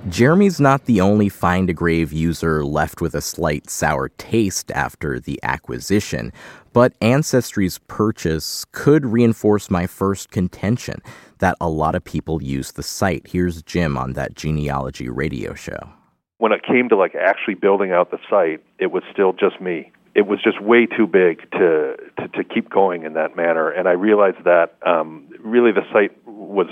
Jeremy's 0.08 0.60
not 0.60 0.86
the 0.86 1.02
only 1.02 1.28
Find 1.28 1.70
a 1.70 1.74
Grave 1.74 2.14
user 2.14 2.64
left 2.64 3.02
with 3.02 3.16
a 3.16 3.22
slight 3.22 3.70
sour 3.70 4.10
taste 4.10 4.72
after 4.72 5.20
the 5.20 5.40
acquisition, 5.44 6.32
but 6.72 6.94
Ancestry's 7.02 7.80
purchase 7.88 8.66
could 8.72 9.06
reinforce 9.06 9.70
my 9.70 9.88
first 9.88 10.30
contention 10.30 11.02
that 11.40 11.58
a 11.60 11.68
lot 11.68 11.96
of 11.96 12.04
people 12.04 12.44
use 12.44 12.74
the 12.74 12.84
site. 12.84 13.28
Here's 13.28 13.62
Jim 13.64 13.98
on 13.98 14.14
that 14.14 14.36
genealogy 14.36 15.10
radio 15.10 15.54
show. 15.54 15.99
When 16.40 16.52
it 16.52 16.64
came 16.64 16.90
to 16.90 16.98
like 16.98 17.16
actually 17.16 17.54
building 17.54 17.92
out 17.92 18.12
the 18.12 18.18
site, 18.30 18.64
it 18.80 18.92
was 18.92 19.04
still 19.14 19.32
just 19.34 19.62
me 19.62 19.92
it 20.16 20.28
was 20.28 20.42
just 20.42 20.62
way 20.62 20.86
too 20.86 21.08
big 21.08 21.50
to, 21.52 21.96
to, 22.18 22.28
to 22.30 22.44
keep 22.44 22.70
going 22.70 23.04
in 23.04 23.14
that 23.14 23.36
manner. 23.36 23.70
And 23.70 23.88
I 23.88 23.92
realized 23.92 24.44
that 24.44 24.76
um, 24.86 25.30
really 25.40 25.72
the 25.72 25.86
site 25.94 26.12
was 26.26 26.70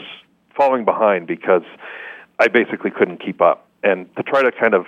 falling 0.56 0.86
behind 0.86 1.28
because 1.28 1.64
I 2.40 2.48
basically 2.48 2.92
couldn't 2.92 3.24
keep 3.24 3.42
up. 3.42 3.68
And 3.84 4.14
to 4.16 4.24
try 4.24 4.42
to 4.42 4.52
kind 4.52 4.74
of 4.74 4.86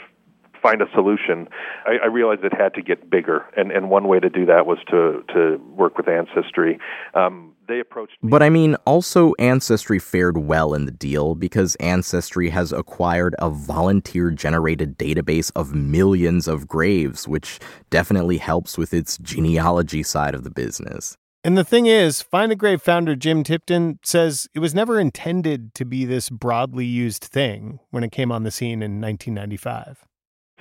find 0.61 0.81
a 0.81 0.85
solution, 0.93 1.47
I, 1.85 2.03
I 2.03 2.07
realized 2.07 2.43
it 2.43 2.53
had 2.53 2.73
to 2.75 2.81
get 2.81 3.09
bigger. 3.09 3.45
And, 3.55 3.71
and 3.71 3.89
one 3.89 4.07
way 4.07 4.19
to 4.19 4.29
do 4.29 4.45
that 4.45 4.65
was 4.65 4.77
to, 4.89 5.23
to 5.33 5.57
work 5.75 5.97
with 5.97 6.07
Ancestry. 6.07 6.79
Um, 7.13 7.53
they 7.67 7.79
approached 7.79 8.13
me. 8.21 8.29
But 8.29 8.43
I 8.43 8.49
mean, 8.49 8.75
also 8.85 9.33
Ancestry 9.39 9.99
fared 9.99 10.37
well 10.37 10.73
in 10.73 10.85
the 10.85 10.91
deal 10.91 11.35
because 11.35 11.75
Ancestry 11.75 12.49
has 12.49 12.73
acquired 12.73 13.35
a 13.39 13.49
volunteer 13.49 14.31
generated 14.31 14.97
database 14.97 15.51
of 15.55 15.73
millions 15.73 16.47
of 16.47 16.67
graves, 16.67 17.27
which 17.27 17.59
definitely 17.89 18.39
helps 18.39 18.77
with 18.77 18.93
its 18.93 19.17
genealogy 19.19 20.03
side 20.03 20.35
of 20.35 20.43
the 20.43 20.49
business. 20.49 21.15
And 21.41 21.57
the 21.57 21.63
thing 21.63 21.85
is, 21.85 22.21
Find 22.21 22.51
a 22.51 22.55
Grave 22.55 22.81
founder 22.81 23.15
Jim 23.15 23.43
Tipton 23.43 23.99
says 24.03 24.49
it 24.53 24.59
was 24.59 24.75
never 24.75 24.99
intended 24.99 25.73
to 25.75 25.85
be 25.85 26.03
this 26.03 26.29
broadly 26.29 26.85
used 26.85 27.23
thing 27.23 27.79
when 27.91 28.03
it 28.03 28.11
came 28.11 28.29
on 28.29 28.43
the 28.43 28.51
scene 28.51 28.83
in 28.83 28.99
1995. 28.99 30.05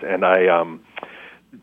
And 0.03 0.25
I 0.25 0.47
um 0.49 0.81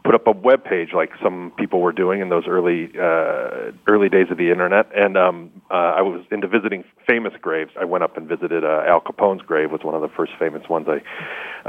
put 0.03 0.15
up 0.15 0.27
a 0.27 0.31
web 0.31 0.63
page 0.63 0.89
like 0.93 1.11
some 1.21 1.51
people 1.57 1.79
were 1.79 1.91
doing 1.91 2.19
in 2.19 2.29
those 2.29 2.45
early 2.47 2.89
uh, 2.99 3.71
early 3.87 4.09
days 4.09 4.27
of 4.31 4.37
the 4.37 4.51
internet. 4.51 4.87
And 4.95 5.17
um, 5.17 5.51
uh, 5.69 5.73
I 5.97 6.01
was 6.01 6.25
into 6.31 6.47
visiting 6.47 6.83
famous 7.07 7.33
graves. 7.41 7.71
I 7.79 7.85
went 7.85 8.03
up 8.03 8.17
and 8.17 8.27
visited 8.27 8.63
uh, 8.63 8.83
Al 8.87 9.01
Capone's 9.01 9.41
grave 9.41 9.71
was 9.71 9.81
one 9.83 9.95
of 9.95 10.01
the 10.01 10.09
first 10.15 10.33
famous 10.39 10.67
ones 10.69 10.87
I 10.89 11.01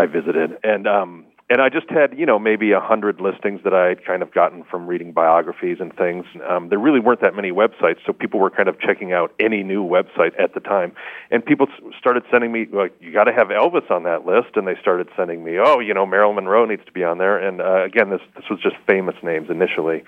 I 0.01 0.07
visited. 0.07 0.59
And 0.63 0.87
um, 0.87 1.27
and 1.49 1.61
I 1.63 1.69
just 1.69 1.89
had 1.89 2.19
you 2.19 2.27
know 2.27 2.39
maybe 2.39 2.73
a 2.73 2.81
hundred 2.81 3.21
listings 3.21 3.61
that 3.65 3.73
I 3.73 3.89
had 3.89 4.05
kind 4.05 4.23
of 4.23 4.33
gotten 4.33 4.65
from 4.65 4.87
reading 4.87 5.13
biographies 5.13 5.79
and 5.81 5.95
things. 5.97 6.25
Um, 6.49 6.69
there 6.69 6.79
really 6.79 7.01
weren't 7.01 7.21
that 7.21 7.35
many 7.35 7.53
websites, 7.53 7.99
so 8.05 8.13
people 8.13 8.41
were 8.41 8.51
kind 8.51 8.69
of 8.69 8.81
checking 8.81 9.13
out 9.13 9.33
any 9.39 9.63
new 9.63 9.85
website 9.85 10.39
at 10.41 10.55
the 10.55 10.61
time. 10.61 10.93
And 11.31 11.45
people 11.45 11.67
started 11.99 12.25
sending 12.31 12.53
me 12.53 12.67
like, 12.73 12.95
"You 13.01 13.13
got 13.13 13.25
to 13.25 13.33
have 13.33 13.49
Elvis 13.49 13.91
on 13.91 14.03
that 14.05 14.27
list," 14.27 14.57
and 14.57 14.67
they 14.67 14.77
started 14.81 15.09
sending 15.17 15.45
me, 15.45 15.59
"Oh, 15.59 15.79
you 15.79 15.95
know, 15.95 16.07
Marilyn 16.07 16.37
Monroe 16.37 16.67
needs 16.67 16.85
to 16.87 16.93
be 16.93 17.05
on 17.05 17.19
there." 17.19 17.39
And 17.39 17.61
uh, 17.61 17.85
again, 17.85 18.11
this 18.11 18.23
this 18.35 18.45
was 18.51 18.61
just 18.61 18.77
famous 18.87 19.17
names 19.23 19.49
initially. 19.51 20.03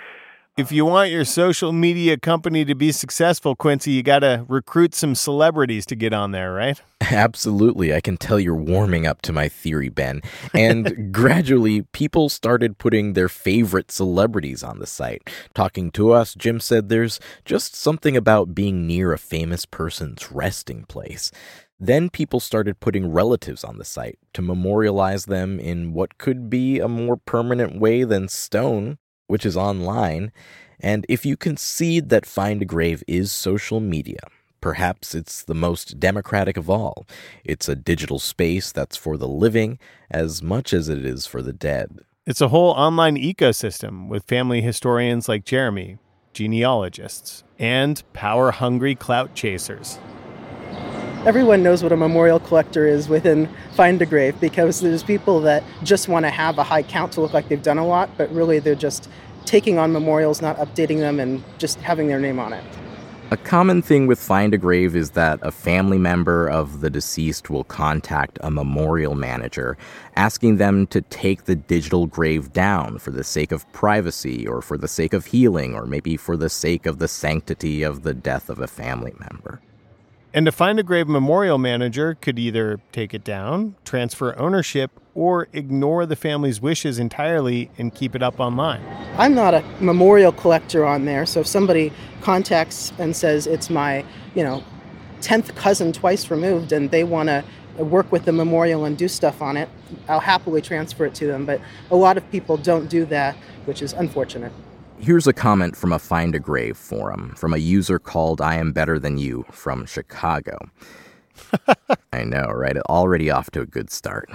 If 0.58 0.72
you 0.72 0.84
want 0.84 1.12
your 1.12 1.24
social 1.24 1.72
media 1.72 2.16
company 2.16 2.64
to 2.64 2.74
be 2.74 2.90
successful, 2.90 3.54
Quincy, 3.54 3.92
you 3.92 4.02
got 4.02 4.18
to 4.18 4.44
recruit 4.48 4.92
some 4.92 5.14
celebrities 5.14 5.86
to 5.86 5.94
get 5.94 6.12
on 6.12 6.32
there, 6.32 6.52
right? 6.52 6.82
Absolutely. 7.00 7.94
I 7.94 8.00
can 8.00 8.16
tell 8.16 8.40
you're 8.40 8.56
warming 8.56 9.06
up 9.06 9.22
to 9.22 9.32
my 9.32 9.48
theory, 9.48 9.88
Ben. 9.88 10.20
And 10.52 11.12
gradually, 11.12 11.82
people 11.92 12.28
started 12.28 12.76
putting 12.76 13.12
their 13.12 13.28
favorite 13.28 13.92
celebrities 13.92 14.64
on 14.64 14.80
the 14.80 14.86
site. 14.88 15.30
Talking 15.54 15.92
to 15.92 16.10
us, 16.10 16.34
Jim 16.34 16.58
said 16.58 16.88
there's 16.88 17.20
just 17.44 17.76
something 17.76 18.16
about 18.16 18.52
being 18.52 18.84
near 18.84 19.12
a 19.12 19.18
famous 19.18 19.64
person's 19.64 20.32
resting 20.32 20.86
place. 20.86 21.30
Then 21.78 22.10
people 22.10 22.40
started 22.40 22.80
putting 22.80 23.12
relatives 23.12 23.62
on 23.62 23.78
the 23.78 23.84
site 23.84 24.18
to 24.32 24.42
memorialize 24.42 25.26
them 25.26 25.60
in 25.60 25.92
what 25.92 26.18
could 26.18 26.50
be 26.50 26.80
a 26.80 26.88
more 26.88 27.16
permanent 27.16 27.78
way 27.78 28.02
than 28.02 28.26
stone 28.26 28.98
which 29.28 29.46
is 29.46 29.56
online, 29.56 30.32
and 30.80 31.06
if 31.08 31.24
you 31.24 31.36
concede 31.36 32.08
that 32.08 32.26
Find 32.26 32.62
a 32.62 32.64
Grave 32.64 33.02
is 33.06 33.30
social 33.30 33.78
media, 33.78 34.20
perhaps 34.60 35.14
it's 35.14 35.42
the 35.42 35.54
most 35.54 36.00
democratic 36.00 36.56
of 36.56 36.68
all. 36.68 37.06
It's 37.44 37.68
a 37.68 37.76
digital 37.76 38.18
space 38.18 38.72
that's 38.72 38.96
for 38.96 39.16
the 39.16 39.28
living 39.28 39.78
as 40.10 40.42
much 40.42 40.72
as 40.72 40.88
it 40.88 41.04
is 41.04 41.26
for 41.26 41.42
the 41.42 41.52
dead. 41.52 42.00
It's 42.26 42.40
a 42.40 42.48
whole 42.48 42.72
online 42.72 43.16
ecosystem 43.16 44.08
with 44.08 44.24
family 44.24 44.60
historians 44.60 45.28
like 45.28 45.44
Jeremy, 45.44 45.98
genealogists, 46.32 47.44
and 47.58 48.02
power 48.12 48.50
hungry 48.50 48.94
clout 48.94 49.34
chasers 49.34 49.98
everyone 51.26 51.62
knows 51.62 51.82
what 51.82 51.92
a 51.92 51.96
memorial 51.96 52.38
collector 52.38 52.86
is 52.86 53.08
within 53.08 53.48
Find 53.74 54.00
a 54.00 54.06
Grave 54.06 54.38
because 54.40 54.80
there's 54.80 55.02
people 55.02 55.40
that 55.40 55.64
just 55.82 56.08
want 56.08 56.24
to 56.24 56.30
have 56.30 56.58
a 56.58 56.62
high 56.62 56.82
count 56.82 57.12
to 57.12 57.20
look 57.20 57.32
like 57.32 57.48
they've 57.48 57.62
done 57.62 57.78
a 57.78 57.86
lot, 57.86 58.10
but 58.16 58.30
really 58.30 58.58
they're 58.60 58.74
just 58.74 59.08
taking 59.44 59.78
on 59.78 59.92
memorials, 59.92 60.40
not 60.40 60.56
updating 60.58 60.98
them, 60.98 61.18
and 61.18 61.42
just 61.58 61.78
having 61.80 62.08
their 62.08 62.20
name 62.20 62.38
on 62.38 62.52
it. 62.52 62.64
A 63.30 63.36
common 63.36 63.82
thing 63.82 64.06
with 64.06 64.18
Find 64.18 64.54
a 64.54 64.58
Grave 64.58 64.96
is 64.96 65.10
that 65.10 65.38
a 65.42 65.50
family 65.50 65.98
member 65.98 66.48
of 66.48 66.80
the 66.80 66.88
deceased 66.88 67.50
will 67.50 67.64
contact 67.64 68.38
a 68.42 68.50
memorial 68.50 69.14
manager, 69.14 69.76
asking 70.16 70.56
them 70.56 70.86
to 70.86 71.02
take 71.02 71.44
the 71.44 71.56
digital 71.56 72.06
grave 72.06 72.54
down 72.54 72.98
for 72.98 73.10
the 73.10 73.24
sake 73.24 73.52
of 73.52 73.70
privacy, 73.72 74.46
or 74.46 74.62
for 74.62 74.78
the 74.78 74.88
sake 74.88 75.12
of 75.12 75.26
healing, 75.26 75.74
or 75.74 75.84
maybe 75.84 76.16
for 76.16 76.38
the 76.38 76.48
sake 76.48 76.86
of 76.86 77.00
the 77.00 77.08
sanctity 77.08 77.82
of 77.82 78.02
the 78.02 78.14
death 78.14 78.48
of 78.48 78.60
a 78.60 78.66
family 78.66 79.12
member. 79.18 79.60
And 80.34 80.44
to 80.44 80.52
find 80.52 80.78
a 80.78 80.82
grave 80.82 81.08
memorial 81.08 81.56
manager 81.56 82.14
could 82.14 82.38
either 82.38 82.80
take 82.92 83.14
it 83.14 83.24
down, 83.24 83.76
transfer 83.84 84.38
ownership, 84.38 84.90
or 85.14 85.48
ignore 85.52 86.04
the 86.04 86.16
family's 86.16 86.60
wishes 86.60 86.98
entirely 86.98 87.70
and 87.78 87.94
keep 87.94 88.14
it 88.14 88.22
up 88.22 88.38
online. 88.38 88.82
I'm 89.16 89.34
not 89.34 89.54
a 89.54 89.64
memorial 89.80 90.30
collector 90.30 90.84
on 90.84 91.06
there, 91.06 91.24
so 91.24 91.40
if 91.40 91.46
somebody 91.46 91.92
contacts 92.20 92.92
and 92.98 93.16
says 93.16 93.46
it's 93.46 93.70
my, 93.70 94.04
you 94.34 94.44
know, 94.44 94.62
10th 95.22 95.56
cousin 95.56 95.92
twice 95.92 96.30
removed 96.30 96.72
and 96.72 96.90
they 96.90 97.04
want 97.04 97.28
to 97.28 97.42
work 97.82 98.12
with 98.12 98.24
the 98.26 98.32
memorial 98.32 98.84
and 98.84 98.98
do 98.98 99.08
stuff 99.08 99.40
on 99.40 99.56
it, 99.56 99.68
I'll 100.08 100.20
happily 100.20 100.60
transfer 100.60 101.06
it 101.06 101.14
to 101.16 101.26
them. 101.26 101.46
But 101.46 101.60
a 101.90 101.96
lot 101.96 102.16
of 102.16 102.30
people 102.30 102.56
don't 102.56 102.88
do 102.88 103.04
that, 103.06 103.34
which 103.64 103.82
is 103.82 103.94
unfortunate. 103.94 104.52
Here's 105.00 105.28
a 105.28 105.32
comment 105.32 105.76
from 105.76 105.92
a 105.92 105.98
Find 105.98 106.34
a 106.34 106.40
Grave 106.40 106.76
forum 106.76 107.32
from 107.36 107.54
a 107.54 107.58
user 107.58 107.98
called 107.98 108.40
I 108.40 108.56
Am 108.56 108.72
Better 108.72 108.98
Than 108.98 109.16
You 109.16 109.44
from 109.50 109.86
Chicago. 109.86 110.58
I 112.12 112.24
know, 112.24 112.46
right? 112.46 112.76
Already 112.76 113.30
off 113.30 113.50
to 113.52 113.60
a 113.60 113.66
good 113.66 113.90
start. 113.90 114.28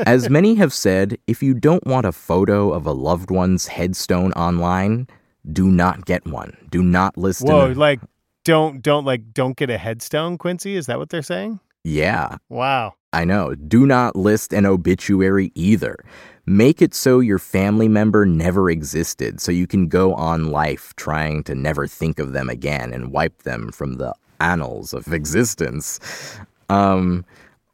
As 0.00 0.28
many 0.28 0.56
have 0.56 0.74
said, 0.74 1.16
if 1.26 1.42
you 1.42 1.54
don't 1.54 1.86
want 1.86 2.06
a 2.06 2.12
photo 2.12 2.72
of 2.72 2.84
a 2.86 2.92
loved 2.92 3.30
one's 3.30 3.66
headstone 3.66 4.32
online, 4.32 5.08
do 5.50 5.70
not 5.70 6.04
get 6.04 6.26
one. 6.26 6.56
Do 6.70 6.82
not 6.82 7.16
list. 7.16 7.42
Whoa, 7.42 7.72
like 7.74 8.00
don't 8.44 8.82
don't 8.82 9.06
like 9.06 9.32
don't 9.32 9.56
get 9.56 9.70
a 9.70 9.78
headstone, 9.78 10.36
Quincy. 10.36 10.76
Is 10.76 10.86
that 10.86 10.98
what 10.98 11.08
they're 11.08 11.22
saying? 11.22 11.60
Yeah. 11.82 12.36
Wow. 12.50 12.94
I 13.12 13.24
know. 13.24 13.54
Do 13.54 13.86
not 13.86 14.14
list 14.14 14.52
an 14.52 14.66
obituary 14.66 15.50
either. 15.54 15.96
Make 16.50 16.82
it 16.82 16.94
so 16.94 17.20
your 17.20 17.38
family 17.38 17.86
member 17.86 18.26
never 18.26 18.70
existed, 18.70 19.40
so 19.40 19.52
you 19.52 19.68
can 19.68 19.86
go 19.86 20.14
on 20.14 20.50
life 20.50 20.92
trying 20.96 21.44
to 21.44 21.54
never 21.54 21.86
think 21.86 22.18
of 22.18 22.32
them 22.32 22.50
again 22.50 22.92
and 22.92 23.12
wipe 23.12 23.44
them 23.44 23.70
from 23.70 23.98
the 23.98 24.16
annals 24.40 24.92
of 24.92 25.12
existence. 25.12 26.00
Um, 26.68 27.24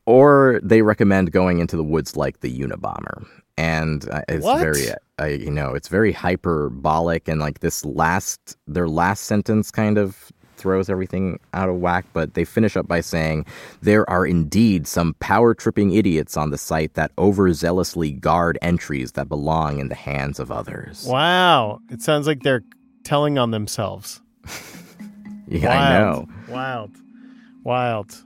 or 0.04 0.60
they 0.62 0.82
recommend 0.82 1.32
going 1.32 1.58
into 1.58 1.74
the 1.74 1.82
woods 1.82 2.18
like 2.18 2.40
the 2.40 2.60
Unabomber. 2.60 3.26
And 3.56 4.06
uh, 4.10 4.20
it's 4.28 4.44
what? 4.44 4.60
very, 4.60 4.90
uh, 5.18 5.24
you 5.24 5.50
know, 5.50 5.72
it's 5.72 5.88
very 5.88 6.12
hyperbolic. 6.12 7.28
And 7.28 7.40
like 7.40 7.60
this 7.60 7.82
last, 7.82 8.58
their 8.66 8.88
last 8.88 9.22
sentence 9.22 9.70
kind 9.70 9.96
of 9.96 10.30
throws 10.56 10.88
everything 10.88 11.38
out 11.54 11.68
of 11.68 11.76
whack, 11.76 12.04
but 12.12 12.34
they 12.34 12.44
finish 12.44 12.76
up 12.76 12.88
by 12.88 13.00
saying 13.00 13.46
there 13.82 14.08
are 14.10 14.26
indeed 14.26 14.86
some 14.86 15.14
power 15.20 15.54
tripping 15.54 15.92
idiots 15.92 16.36
on 16.36 16.50
the 16.50 16.58
site 16.58 16.94
that 16.94 17.14
overzealously 17.16 18.18
guard 18.20 18.58
entries 18.62 19.12
that 19.12 19.28
belong 19.28 19.78
in 19.78 19.88
the 19.88 19.94
hands 19.94 20.38
of 20.38 20.50
others. 20.50 21.06
Wow. 21.06 21.80
It 21.90 22.02
sounds 22.02 22.26
like 22.26 22.42
they're 22.42 22.64
telling 23.04 23.38
on 23.38 23.50
themselves. 23.50 24.20
yeah, 25.46 25.68
Wild. 25.68 25.78
I 25.78 25.98
know. 25.98 26.28
Wild. 26.48 26.90
Wild. 27.64 28.22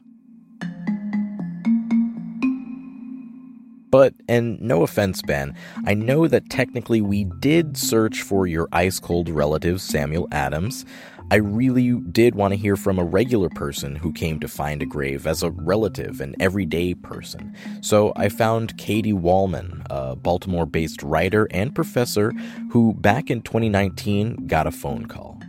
But, 3.90 4.14
and 4.28 4.60
no 4.60 4.82
offense, 4.82 5.20
Ben, 5.22 5.54
I 5.84 5.94
know 5.94 6.28
that 6.28 6.48
technically 6.48 7.00
we 7.00 7.24
did 7.24 7.76
search 7.76 8.22
for 8.22 8.46
your 8.46 8.68
ice 8.72 9.00
cold 9.00 9.28
relative, 9.28 9.80
Samuel 9.80 10.28
Adams. 10.30 10.84
I 11.32 11.36
really 11.36 11.92
did 11.92 12.34
want 12.34 12.52
to 12.52 12.58
hear 12.58 12.74
from 12.74 12.98
a 12.98 13.04
regular 13.04 13.48
person 13.48 13.94
who 13.94 14.12
came 14.12 14.40
to 14.40 14.48
find 14.48 14.82
a 14.82 14.86
grave 14.86 15.28
as 15.28 15.44
a 15.44 15.50
relative, 15.50 16.20
an 16.20 16.34
everyday 16.40 16.94
person. 16.94 17.54
So 17.82 18.12
I 18.16 18.28
found 18.28 18.76
Katie 18.78 19.12
Wallman, 19.12 19.86
a 19.90 20.16
Baltimore 20.16 20.66
based 20.66 21.04
writer 21.04 21.46
and 21.52 21.72
professor 21.72 22.32
who 22.72 22.94
back 22.94 23.30
in 23.30 23.42
2019 23.42 24.48
got 24.48 24.66
a 24.66 24.72
phone 24.72 25.06
call. 25.06 25.40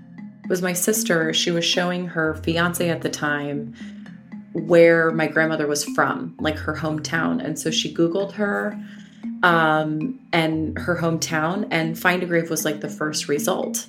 It 0.43 0.49
was 0.49 0.61
my 0.61 0.73
sister. 0.73 1.33
She 1.33 1.49
was 1.49 1.65
showing 1.65 2.07
her 2.07 2.35
fiance 2.35 2.87
at 2.87 3.01
the 3.01 3.09
time 3.09 3.73
where 4.53 5.11
my 5.11 5.27
grandmother 5.27 5.67
was 5.67 5.83
from, 5.83 6.35
like 6.39 6.57
her 6.57 6.75
hometown. 6.75 7.43
And 7.43 7.57
so 7.57 7.71
she 7.71 7.93
Googled 7.93 8.33
her 8.33 8.77
um, 9.43 10.19
and 10.31 10.77
her 10.77 10.97
hometown, 10.97 11.67
and 11.71 11.97
Find 11.97 12.21
a 12.23 12.25
Grave 12.25 12.49
was 12.49 12.65
like 12.65 12.81
the 12.81 12.89
first 12.89 13.27
result. 13.27 13.87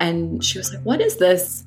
And 0.00 0.42
she 0.44 0.58
was 0.58 0.72
like, 0.72 0.82
What 0.82 1.00
is 1.00 1.16
this? 1.16 1.64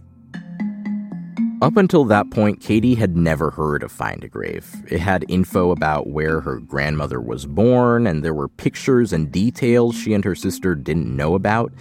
Up 1.62 1.78
until 1.78 2.06
that 2.06 2.32
point, 2.32 2.60
Katie 2.60 2.96
had 2.96 3.16
never 3.16 3.52
heard 3.52 3.84
of 3.84 3.92
Find 3.92 4.24
a 4.24 4.28
Grave. 4.28 4.68
It 4.90 5.00
had 5.00 5.26
info 5.28 5.70
about 5.70 6.08
where 6.08 6.42
her 6.42 6.60
grandmother 6.60 7.22
was 7.22 7.46
born, 7.46 8.08
and 8.08 8.24
there 8.24 8.34
were 8.34 8.48
pictures 8.48 9.14
and 9.14 9.32
details 9.32 9.96
she 9.96 10.14
and 10.14 10.26
her 10.26 10.34
sister 10.34 10.74
didn't 10.74 11.16
know 11.16 11.36
about. 11.36 11.72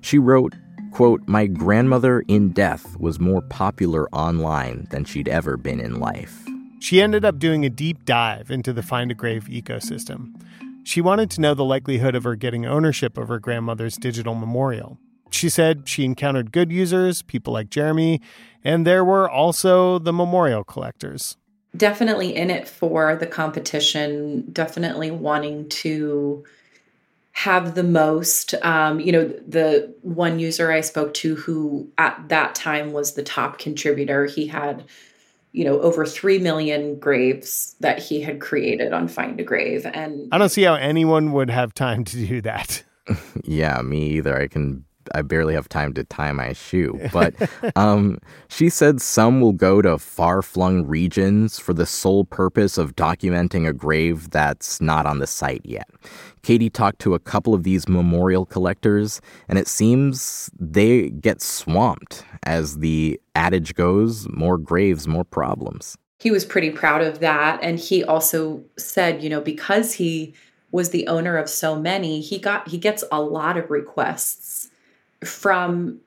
She 0.00 0.18
wrote, 0.18 0.54
quote, 0.92 1.22
My 1.26 1.46
grandmother 1.46 2.20
in 2.28 2.50
death 2.50 2.96
was 2.98 3.20
more 3.20 3.42
popular 3.42 4.08
online 4.10 4.86
than 4.90 5.04
she'd 5.04 5.28
ever 5.28 5.56
been 5.56 5.80
in 5.80 6.00
life. 6.00 6.44
She 6.80 7.02
ended 7.02 7.24
up 7.24 7.38
doing 7.38 7.64
a 7.64 7.70
deep 7.70 8.04
dive 8.04 8.50
into 8.50 8.72
the 8.72 8.82
Find 8.82 9.10
a 9.10 9.14
Grave 9.14 9.44
ecosystem. 9.44 10.40
She 10.84 11.00
wanted 11.00 11.30
to 11.32 11.40
know 11.40 11.54
the 11.54 11.64
likelihood 11.64 12.14
of 12.14 12.24
her 12.24 12.34
getting 12.34 12.64
ownership 12.64 13.18
of 13.18 13.28
her 13.28 13.38
grandmother's 13.38 13.96
digital 13.96 14.34
memorial. 14.34 14.98
She 15.30 15.48
said 15.48 15.88
she 15.88 16.04
encountered 16.04 16.52
good 16.52 16.72
users, 16.72 17.22
people 17.22 17.52
like 17.52 17.68
Jeremy, 17.68 18.20
and 18.64 18.86
there 18.86 19.04
were 19.04 19.28
also 19.28 19.98
the 19.98 20.12
memorial 20.12 20.64
collectors. 20.64 21.36
Definitely 21.76 22.34
in 22.34 22.50
it 22.50 22.66
for 22.66 23.16
the 23.16 23.26
competition, 23.26 24.50
definitely 24.52 25.10
wanting 25.10 25.68
to 25.68 26.44
have 27.38 27.76
the 27.76 27.84
most. 27.84 28.52
Um, 28.62 28.98
you 28.98 29.12
know, 29.12 29.28
the 29.28 29.94
one 30.02 30.40
user 30.40 30.72
I 30.72 30.80
spoke 30.80 31.14
to 31.14 31.36
who 31.36 31.88
at 31.96 32.28
that 32.30 32.56
time 32.56 32.92
was 32.92 33.14
the 33.14 33.22
top 33.22 33.60
contributor, 33.60 34.26
he 34.26 34.48
had, 34.48 34.84
you 35.52 35.64
know, 35.64 35.80
over 35.80 36.04
3 36.04 36.40
million 36.40 36.98
graves 36.98 37.76
that 37.78 38.00
he 38.00 38.20
had 38.22 38.40
created 38.40 38.92
on 38.92 39.06
Find 39.06 39.38
a 39.38 39.44
Grave. 39.44 39.86
And 39.86 40.28
I 40.32 40.38
don't 40.38 40.48
see 40.48 40.64
how 40.64 40.74
anyone 40.74 41.30
would 41.30 41.48
have 41.48 41.72
time 41.72 42.02
to 42.06 42.26
do 42.26 42.40
that. 42.40 42.82
yeah, 43.44 43.80
me 43.82 44.08
either. 44.16 44.36
I 44.36 44.48
can 44.48 44.84
I 45.14 45.22
barely 45.22 45.54
have 45.54 45.68
time 45.68 45.92
to 45.94 46.04
tie 46.04 46.32
my 46.32 46.52
shoe. 46.52 47.00
But 47.12 47.34
um, 47.74 48.18
she 48.48 48.68
said 48.68 49.00
some 49.00 49.40
will 49.40 49.52
go 49.52 49.82
to 49.82 49.98
far 49.98 50.42
flung 50.42 50.86
regions 50.86 51.58
for 51.58 51.72
the 51.72 51.86
sole 51.86 52.24
purpose 52.24 52.78
of 52.78 52.94
documenting 52.94 53.66
a 53.66 53.72
grave 53.72 54.30
that's 54.30 54.80
not 54.80 55.06
on 55.06 55.18
the 55.18 55.26
site 55.26 55.62
yet. 55.64 55.88
Katie 56.42 56.70
talked 56.70 57.00
to 57.00 57.14
a 57.14 57.18
couple 57.18 57.54
of 57.54 57.62
these 57.62 57.88
memorial 57.88 58.46
collectors, 58.46 59.20
and 59.48 59.58
it 59.58 59.68
seems 59.68 60.50
they 60.58 61.10
get 61.10 61.42
swamped. 61.42 62.24
As 62.44 62.78
the 62.78 63.20
adage 63.34 63.74
goes, 63.74 64.28
more 64.30 64.58
graves, 64.58 65.08
more 65.08 65.24
problems. 65.24 65.96
He 66.18 66.30
was 66.30 66.44
pretty 66.44 66.70
proud 66.70 67.02
of 67.02 67.20
that. 67.20 67.60
And 67.62 67.78
he 67.78 68.02
also 68.02 68.64
said, 68.76 69.22
you 69.22 69.28
know, 69.28 69.40
because 69.40 69.94
he 69.94 70.34
was 70.70 70.90
the 70.90 71.06
owner 71.06 71.36
of 71.36 71.48
so 71.48 71.78
many, 71.78 72.20
he 72.20 72.38
got 72.38 72.68
he 72.68 72.78
gets 72.78 73.04
a 73.10 73.20
lot 73.20 73.56
of 73.56 73.70
requests 73.70 74.68
from 75.24 76.00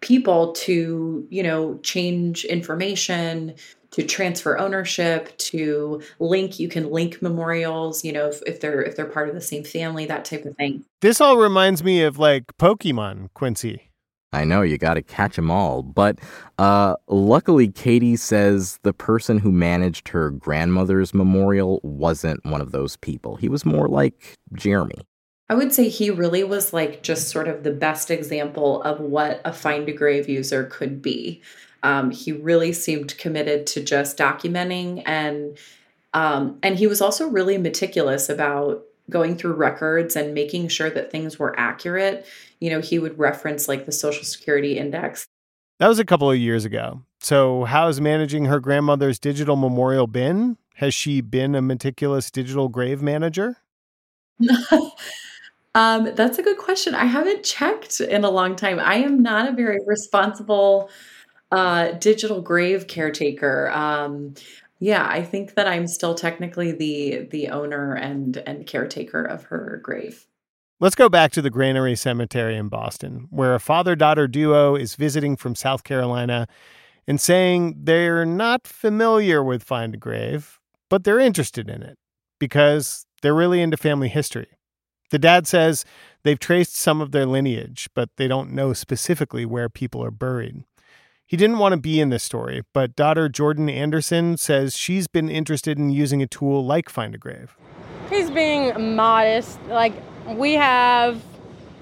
people 0.00 0.52
to, 0.52 1.26
you 1.30 1.42
know, 1.42 1.78
change 1.82 2.44
information, 2.44 3.54
to 3.92 4.02
transfer 4.02 4.58
ownership, 4.58 5.36
to 5.38 6.02
link 6.18 6.58
you 6.58 6.68
can 6.68 6.90
link 6.90 7.22
memorials, 7.22 8.04
you 8.04 8.12
know, 8.12 8.28
if, 8.28 8.42
if 8.46 8.60
they're 8.60 8.82
if 8.82 8.96
they're 8.96 9.06
part 9.06 9.28
of 9.28 9.34
the 9.34 9.40
same 9.40 9.64
family, 9.64 10.06
that 10.06 10.24
type 10.24 10.44
of 10.44 10.56
thing. 10.56 10.84
This 11.00 11.20
all 11.20 11.36
reminds 11.36 11.84
me 11.84 12.02
of 12.02 12.18
like 12.18 12.44
Pokemon, 12.58 13.28
Quincy. 13.34 13.88
I 14.34 14.44
know 14.44 14.62
you 14.62 14.78
got 14.78 14.94
to 14.94 15.02
catch 15.02 15.36
them 15.36 15.50
all, 15.50 15.82
but 15.82 16.18
uh, 16.58 16.96
luckily, 17.06 17.68
Katie 17.68 18.16
says 18.16 18.78
the 18.82 18.94
person 18.94 19.38
who 19.38 19.52
managed 19.52 20.08
her 20.08 20.30
grandmother's 20.30 21.12
memorial 21.12 21.80
wasn't 21.82 22.42
one 22.46 22.62
of 22.62 22.72
those 22.72 22.96
people. 22.96 23.36
He 23.36 23.50
was 23.50 23.66
more 23.66 23.88
like 23.88 24.38
Jeremy. 24.54 25.06
I 25.52 25.54
would 25.54 25.74
say 25.74 25.90
he 25.90 26.08
really 26.08 26.44
was 26.44 26.72
like 26.72 27.02
just 27.02 27.28
sort 27.28 27.46
of 27.46 27.62
the 27.62 27.72
best 27.72 28.10
example 28.10 28.82
of 28.84 29.00
what 29.00 29.42
a 29.44 29.52
find 29.52 29.86
a 29.86 29.92
grave 29.92 30.26
user 30.26 30.64
could 30.64 31.02
be. 31.02 31.42
Um, 31.82 32.10
he 32.10 32.32
really 32.32 32.72
seemed 32.72 33.18
committed 33.18 33.66
to 33.66 33.84
just 33.84 34.16
documenting 34.16 35.02
and 35.04 35.58
um, 36.14 36.58
and 36.62 36.78
he 36.78 36.86
was 36.86 37.02
also 37.02 37.28
really 37.28 37.58
meticulous 37.58 38.30
about 38.30 38.82
going 39.10 39.36
through 39.36 39.52
records 39.52 40.16
and 40.16 40.32
making 40.32 40.68
sure 40.68 40.88
that 40.88 41.10
things 41.10 41.38
were 41.38 41.54
accurate. 41.60 42.24
You 42.60 42.70
know, 42.70 42.80
he 42.80 42.98
would 42.98 43.18
reference 43.18 43.68
like 43.68 43.84
the 43.84 43.92
Social 43.92 44.24
Security 44.24 44.78
Index. 44.78 45.26
That 45.80 45.88
was 45.88 45.98
a 45.98 46.06
couple 46.06 46.30
of 46.30 46.38
years 46.38 46.64
ago. 46.64 47.02
So, 47.20 47.64
how's 47.64 48.00
managing 48.00 48.46
her 48.46 48.58
grandmother's 48.58 49.18
digital 49.18 49.56
memorial 49.56 50.06
been? 50.06 50.56
Has 50.76 50.94
she 50.94 51.20
been 51.20 51.54
a 51.54 51.60
meticulous 51.60 52.30
digital 52.30 52.70
grave 52.70 53.02
manager? 53.02 53.58
um, 55.74 56.10
that's 56.14 56.38
a 56.38 56.42
good 56.42 56.58
question. 56.58 56.94
I 56.94 57.06
haven't 57.06 57.44
checked 57.44 58.00
in 58.00 58.24
a 58.24 58.30
long 58.30 58.56
time. 58.56 58.78
I 58.78 58.96
am 58.96 59.22
not 59.22 59.48
a 59.48 59.52
very 59.52 59.78
responsible 59.86 60.90
uh, 61.50 61.92
digital 61.92 62.40
grave 62.42 62.86
caretaker. 62.86 63.70
Um, 63.70 64.34
yeah, 64.80 65.06
I 65.08 65.22
think 65.22 65.54
that 65.54 65.68
I'm 65.68 65.86
still 65.86 66.14
technically 66.14 66.72
the 66.72 67.28
the 67.30 67.48
owner 67.48 67.94
and 67.94 68.36
and 68.38 68.66
caretaker 68.66 69.22
of 69.22 69.44
her 69.44 69.80
grave. 69.82 70.26
Let's 70.80 70.96
go 70.96 71.08
back 71.08 71.30
to 71.32 71.42
the 71.42 71.50
Granary 71.50 71.94
Cemetery 71.94 72.56
in 72.56 72.68
Boston, 72.68 73.28
where 73.30 73.54
a 73.54 73.60
father 73.60 73.94
daughter 73.94 74.26
duo 74.26 74.74
is 74.74 74.96
visiting 74.96 75.36
from 75.36 75.54
South 75.54 75.84
Carolina 75.84 76.48
and 77.06 77.20
saying 77.20 77.76
they're 77.84 78.24
not 78.24 78.66
familiar 78.66 79.44
with 79.44 79.62
Find 79.62 79.94
a 79.94 79.98
Grave, 79.98 80.58
but 80.90 81.04
they're 81.04 81.20
interested 81.20 81.70
in 81.70 81.82
it 81.82 81.98
because 82.40 83.06
they're 83.22 83.34
really 83.34 83.62
into 83.62 83.76
family 83.76 84.08
history. 84.08 84.48
The 85.12 85.18
dad 85.18 85.46
says 85.46 85.84
they've 86.22 86.38
traced 86.38 86.74
some 86.74 87.02
of 87.02 87.12
their 87.12 87.26
lineage, 87.26 87.90
but 87.94 88.08
they 88.16 88.26
don't 88.26 88.50
know 88.50 88.72
specifically 88.72 89.44
where 89.44 89.68
people 89.68 90.02
are 90.02 90.10
buried. 90.10 90.64
He 91.26 91.36
didn't 91.36 91.58
want 91.58 91.74
to 91.74 91.80
be 91.80 92.00
in 92.00 92.08
this 92.08 92.22
story, 92.22 92.62
but 92.72 92.96
daughter 92.96 93.28
Jordan 93.28 93.68
Anderson 93.68 94.38
says 94.38 94.74
she's 94.74 95.08
been 95.08 95.28
interested 95.28 95.78
in 95.78 95.90
using 95.90 96.22
a 96.22 96.26
tool 96.26 96.64
like 96.64 96.88
Find 96.88 97.14
a 97.14 97.18
Grave. 97.18 97.54
He's 98.08 98.30
being 98.30 98.96
modest. 98.96 99.60
Like, 99.68 99.92
we 100.26 100.54
have 100.54 101.22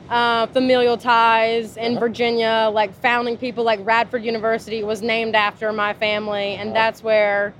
uh, 0.08 0.46
familial 0.46 0.96
ties 0.96 1.76
in. 1.76 2.00
Virginia, 2.00 2.68
like 2.72 2.92
founding 2.94 3.36
people 3.36 3.62
like 3.62 3.78
Radford 3.84 4.24
University 4.24 4.82
was 4.82 5.02
named 5.02 5.36
after 5.36 5.72
my 5.72 5.94
family, 5.94 6.56
and 6.56 6.74
that's 6.74 7.04
where 7.04 7.54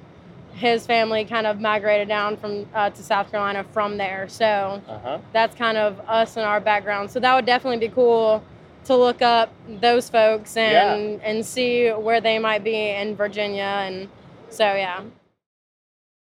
his 0.61 0.87
family 0.87 1.25
kind 1.25 1.47
of 1.47 1.59
migrated 1.59 2.07
down 2.07 2.37
from 2.37 2.67
uh, 2.75 2.91
to 2.91 3.03
South 3.03 3.31
Carolina 3.31 3.65
from 3.73 3.97
there. 3.97 4.29
So 4.29 4.45
uh-huh. 4.87 5.19
that's 5.33 5.57
kind 5.57 5.79
of 5.79 5.99
us 6.01 6.37
and 6.37 6.45
our 6.45 6.61
background. 6.61 7.11
So 7.11 7.19
that 7.21 7.35
would 7.35 7.47
definitely 7.47 7.89
be 7.89 7.93
cool 7.93 8.45
to 8.85 8.97
look 8.97 9.23
up 9.23 9.53
those 9.67 10.11
folks 10.11 10.57
and 10.57 11.13
yeah. 11.13 11.27
and 11.29 11.45
see 11.45 11.89
where 11.91 12.21
they 12.21 12.39
might 12.39 12.63
be 12.63 12.91
in 12.91 13.17
Virginia 13.17 13.63
and 13.63 14.09
so 14.51 14.65
yeah. 14.65 15.03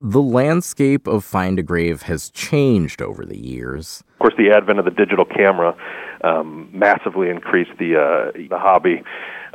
The 0.00 0.20
landscape 0.20 1.06
of 1.06 1.24
Find 1.24 1.58
a 1.58 1.62
Grave 1.62 2.02
has 2.02 2.28
changed 2.30 3.00
over 3.00 3.24
the 3.24 3.38
years. 3.38 4.02
Of 4.14 4.18
course, 4.18 4.34
the 4.36 4.50
advent 4.50 4.78
of 4.78 4.84
the 4.84 4.90
digital 4.90 5.24
camera 5.24 5.74
um, 6.22 6.68
massively 6.72 7.30
increased 7.30 7.70
the 7.78 7.96
uh, 7.96 8.32
the 8.50 8.58
hobby. 8.58 9.02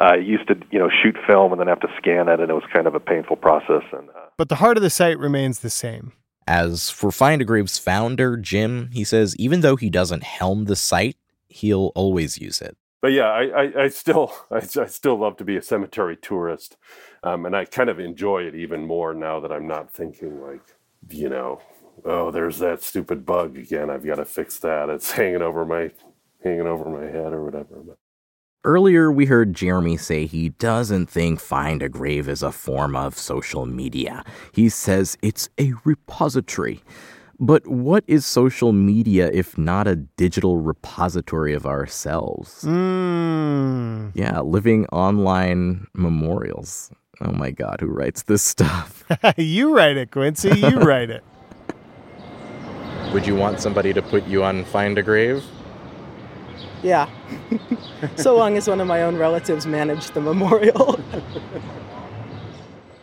Uh, 0.01 0.15
used 0.15 0.47
to, 0.47 0.55
you 0.71 0.79
know, 0.79 0.89
shoot 1.03 1.17
film 1.27 1.51
and 1.51 1.59
then 1.59 1.67
have 1.67 1.81
to 1.81 1.89
scan 1.97 2.29
it, 2.29 2.39
and 2.39 2.49
it 2.49 2.53
was 2.53 2.63
kind 2.71 2.87
of 2.87 2.95
a 2.95 2.99
painful 2.99 3.35
process. 3.35 3.83
And 3.91 4.09
uh, 4.09 4.27
but 4.37 4.49
the 4.49 4.55
heart 4.55 4.77
of 4.77 4.83
the 4.83 4.89
site 4.89 5.19
remains 5.19 5.59
the 5.59 5.69
same. 5.69 6.13
As 6.47 6.89
for 6.89 7.11
Find 7.11 7.41
a 7.41 7.45
Grave's 7.45 7.77
founder, 7.77 8.37
Jim, 8.37 8.89
he 8.91 9.03
says 9.03 9.35
even 9.35 9.61
though 9.61 9.75
he 9.75 9.89
doesn't 9.89 10.23
helm 10.23 10.65
the 10.65 10.75
site, 10.75 11.17
he'll 11.47 11.91
always 11.95 12.37
use 12.37 12.61
it 12.61 12.77
but 13.01 13.13
yeah, 13.13 13.27
I, 13.27 13.43
I, 13.43 13.83
I 13.83 13.87
still 13.89 14.33
I, 14.51 14.57
I, 14.57 14.85
still 14.87 15.17
love 15.17 15.37
to 15.37 15.45
be 15.45 15.57
a 15.57 15.61
cemetery 15.61 16.17
tourist, 16.17 16.77
um, 17.23 17.45
and 17.45 17.55
I 17.55 17.65
kind 17.65 17.89
of 17.89 17.99
enjoy 17.99 18.43
it 18.43 18.55
even 18.55 18.85
more 18.85 19.13
now 19.13 19.39
that 19.39 19.51
I'm 19.51 19.67
not 19.67 19.91
thinking 19.91 20.41
like 20.41 20.61
you 21.09 21.29
know, 21.29 21.61
oh, 22.05 22.31
there's 22.31 22.59
that 22.59 22.83
stupid 22.83 23.25
bug 23.25 23.57
again. 23.57 23.89
I've 23.89 24.05
got 24.05 24.15
to 24.15 24.25
fix 24.25 24.59
that. 24.59 24.89
It's 24.89 25.11
hanging 25.13 25.41
over 25.41 25.65
my 25.65 25.91
hanging 26.43 26.67
over 26.67 26.89
my 26.89 27.05
head 27.05 27.33
or 27.33 27.43
whatever. 27.43 27.81
But. 27.85 27.97
Earlier, 28.65 29.09
we 29.09 29.25
heard 29.25 29.53
Jeremy 29.53 29.95
say 29.95 30.25
he 30.25 30.49
doesn't 30.49 31.09
think 31.09 31.39
Find 31.39 31.81
a 31.81 31.87
Grave 31.87 32.27
is 32.27 32.43
a 32.43 32.51
form 32.51 32.93
of 32.93 33.17
social 33.17 33.65
media. 33.65 34.25
He 34.51 34.67
says 34.67 35.17
it's 35.21 35.47
a 35.57 35.71
repository. 35.85 36.81
But 37.39 37.65
what 37.67 38.03
is 38.05 38.25
social 38.25 38.73
media 38.73 39.29
if 39.31 39.57
not 39.57 39.87
a 39.87 39.95
digital 39.95 40.57
repository 40.57 41.53
of 41.53 41.65
ourselves? 41.65 42.65
Mm. 42.65 44.11
Yeah, 44.13 44.41
living 44.41 44.87
online 44.87 45.87
memorials. 45.93 46.91
Oh 47.21 47.31
my 47.31 47.51
God, 47.51 47.79
who 47.79 47.87
writes 47.87 48.23
this 48.23 48.43
stuff? 48.43 49.05
you 49.37 49.73
write 49.73 49.95
it, 49.95 50.11
Quincy. 50.11 50.49
You 50.59 50.79
write 50.81 51.09
it. 51.09 51.23
Would 53.13 53.25
you 53.25 53.35
want 53.35 53.61
somebody 53.61 53.93
to 53.93 54.01
put 54.01 54.27
you 54.27 54.43
on 54.43 54.65
Find 54.65 54.97
a 54.97 55.01
Grave? 55.01 55.45
Yeah. 56.81 57.09
so 58.15 58.35
long 58.35 58.57
as 58.57 58.67
one 58.67 58.79
of 58.79 58.87
my 58.87 59.03
own 59.03 59.17
relatives 59.17 59.65
managed 59.65 60.13
the 60.13 60.21
memorial. 60.21 60.99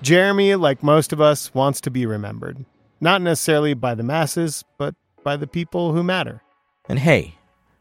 Jeremy, 0.02 0.54
like 0.54 0.82
most 0.82 1.12
of 1.12 1.20
us, 1.20 1.52
wants 1.54 1.80
to 1.82 1.90
be 1.90 2.06
remembered. 2.06 2.64
Not 3.00 3.22
necessarily 3.22 3.74
by 3.74 3.94
the 3.94 4.02
masses, 4.02 4.64
but 4.78 4.94
by 5.22 5.36
the 5.36 5.46
people 5.46 5.92
who 5.92 6.02
matter. 6.02 6.42
And 6.88 6.98
hey, 6.98 7.34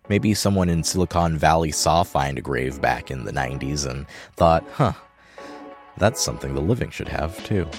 maybe 0.10 0.34
someone 0.34 0.68
in 0.68 0.84
Silicon 0.84 1.38
Valley 1.38 1.72
saw 1.72 2.04
Find 2.04 2.38
a 2.38 2.42
Grave 2.42 2.82
back 2.82 3.12
in 3.12 3.26
the 3.26 3.32
90s 3.32 3.90
and 3.90 4.06
thought, 4.36 4.66
huh, 4.74 4.94
that's 5.98 6.22
something 6.22 6.54
the 6.54 6.62
living 6.62 6.90
should 6.90 7.08
have 7.08 7.42
too. 7.46 7.70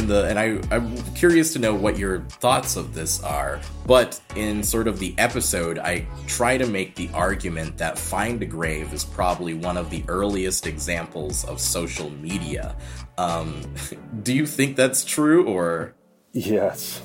In 0.00 0.08
the 0.08 0.24
and 0.24 0.38
I 0.38 0.58
I'm 0.74 0.96
curious 1.14 1.52
to 1.52 1.58
know 1.58 1.74
what 1.74 1.98
your 1.98 2.20
thoughts 2.20 2.76
of 2.76 2.94
this 2.94 3.22
are. 3.22 3.60
But 3.86 4.20
in 4.34 4.62
sort 4.62 4.88
of 4.88 4.98
the 4.98 5.14
episode, 5.18 5.78
I 5.78 6.06
try 6.26 6.58
to 6.58 6.66
make 6.66 6.96
the 6.96 7.10
argument 7.14 7.78
that 7.78 7.98
Find 7.98 8.42
a 8.42 8.46
Grave 8.46 8.92
is 8.92 9.04
probably 9.04 9.54
one 9.54 9.76
of 9.76 9.90
the 9.90 10.02
earliest 10.08 10.66
examples 10.66 11.44
of 11.44 11.60
social 11.60 12.10
media. 12.10 12.76
Um, 13.18 13.62
do 14.22 14.34
you 14.34 14.46
think 14.46 14.76
that's 14.76 15.04
true, 15.04 15.46
or 15.46 15.94
Yes, 16.32 17.02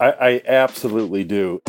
I, 0.00 0.12
I 0.12 0.42
absolutely 0.46 1.24
do. 1.24 1.62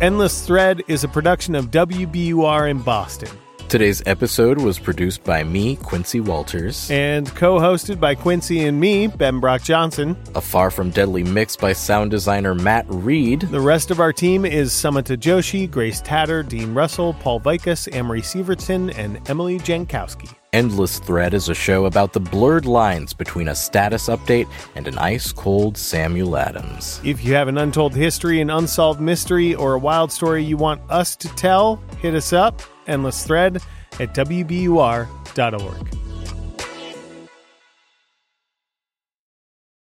Endless 0.00 0.46
Thread 0.46 0.82
is 0.86 1.02
a 1.02 1.08
production 1.08 1.54
of 1.54 1.70
WBUR 1.70 2.70
in 2.70 2.78
Boston. 2.82 3.30
Today's 3.68 4.02
episode 4.06 4.58
was 4.60 4.78
produced 4.78 5.24
by 5.24 5.42
me, 5.42 5.74
Quincy 5.76 6.20
Walters, 6.20 6.88
and 6.90 7.26
co 7.34 7.58
hosted 7.58 7.98
by 7.98 8.14
Quincy 8.14 8.64
and 8.66 8.78
me, 8.78 9.08
Ben 9.08 9.40
Brock 9.40 9.62
Johnson. 9.62 10.16
A 10.36 10.40
Far 10.40 10.70
From 10.70 10.90
Deadly 10.90 11.24
mix 11.24 11.56
by 11.56 11.72
sound 11.72 12.12
designer 12.12 12.54
Matt 12.54 12.86
Reed. 12.88 13.40
The 13.40 13.60
rest 13.60 13.90
of 13.90 13.98
our 13.98 14.12
team 14.12 14.44
is 14.44 14.70
Samata 14.70 15.16
Joshi, 15.16 15.68
Grace 15.68 16.00
Tatter, 16.00 16.44
Dean 16.44 16.72
Russell, 16.72 17.14
Paul 17.14 17.40
Vaitkus, 17.40 17.92
Amory 17.92 18.22
Sievertson, 18.22 18.96
and 18.96 19.28
Emily 19.28 19.58
Jankowski. 19.58 20.32
Endless 20.54 21.00
Thread 21.00 21.34
is 21.34 21.48
a 21.48 21.54
show 21.54 21.86
about 21.86 22.12
the 22.12 22.20
blurred 22.20 22.64
lines 22.64 23.12
between 23.12 23.48
a 23.48 23.56
status 23.56 24.06
update 24.06 24.46
and 24.76 24.86
an 24.86 24.96
ice 24.98 25.32
cold 25.32 25.76
Samuel 25.76 26.36
Adams. 26.36 27.00
If 27.02 27.24
you 27.24 27.34
have 27.34 27.48
an 27.48 27.58
untold 27.58 27.92
history, 27.92 28.40
an 28.40 28.50
unsolved 28.50 29.00
mystery, 29.00 29.56
or 29.56 29.74
a 29.74 29.80
wild 29.80 30.12
story 30.12 30.44
you 30.44 30.56
want 30.56 30.80
us 30.88 31.16
to 31.16 31.28
tell, 31.30 31.82
hit 31.98 32.14
us 32.14 32.32
up, 32.32 32.62
Endless 32.86 33.26
Thread, 33.26 33.56
at 33.98 34.14
WBUR.org. 34.14 36.03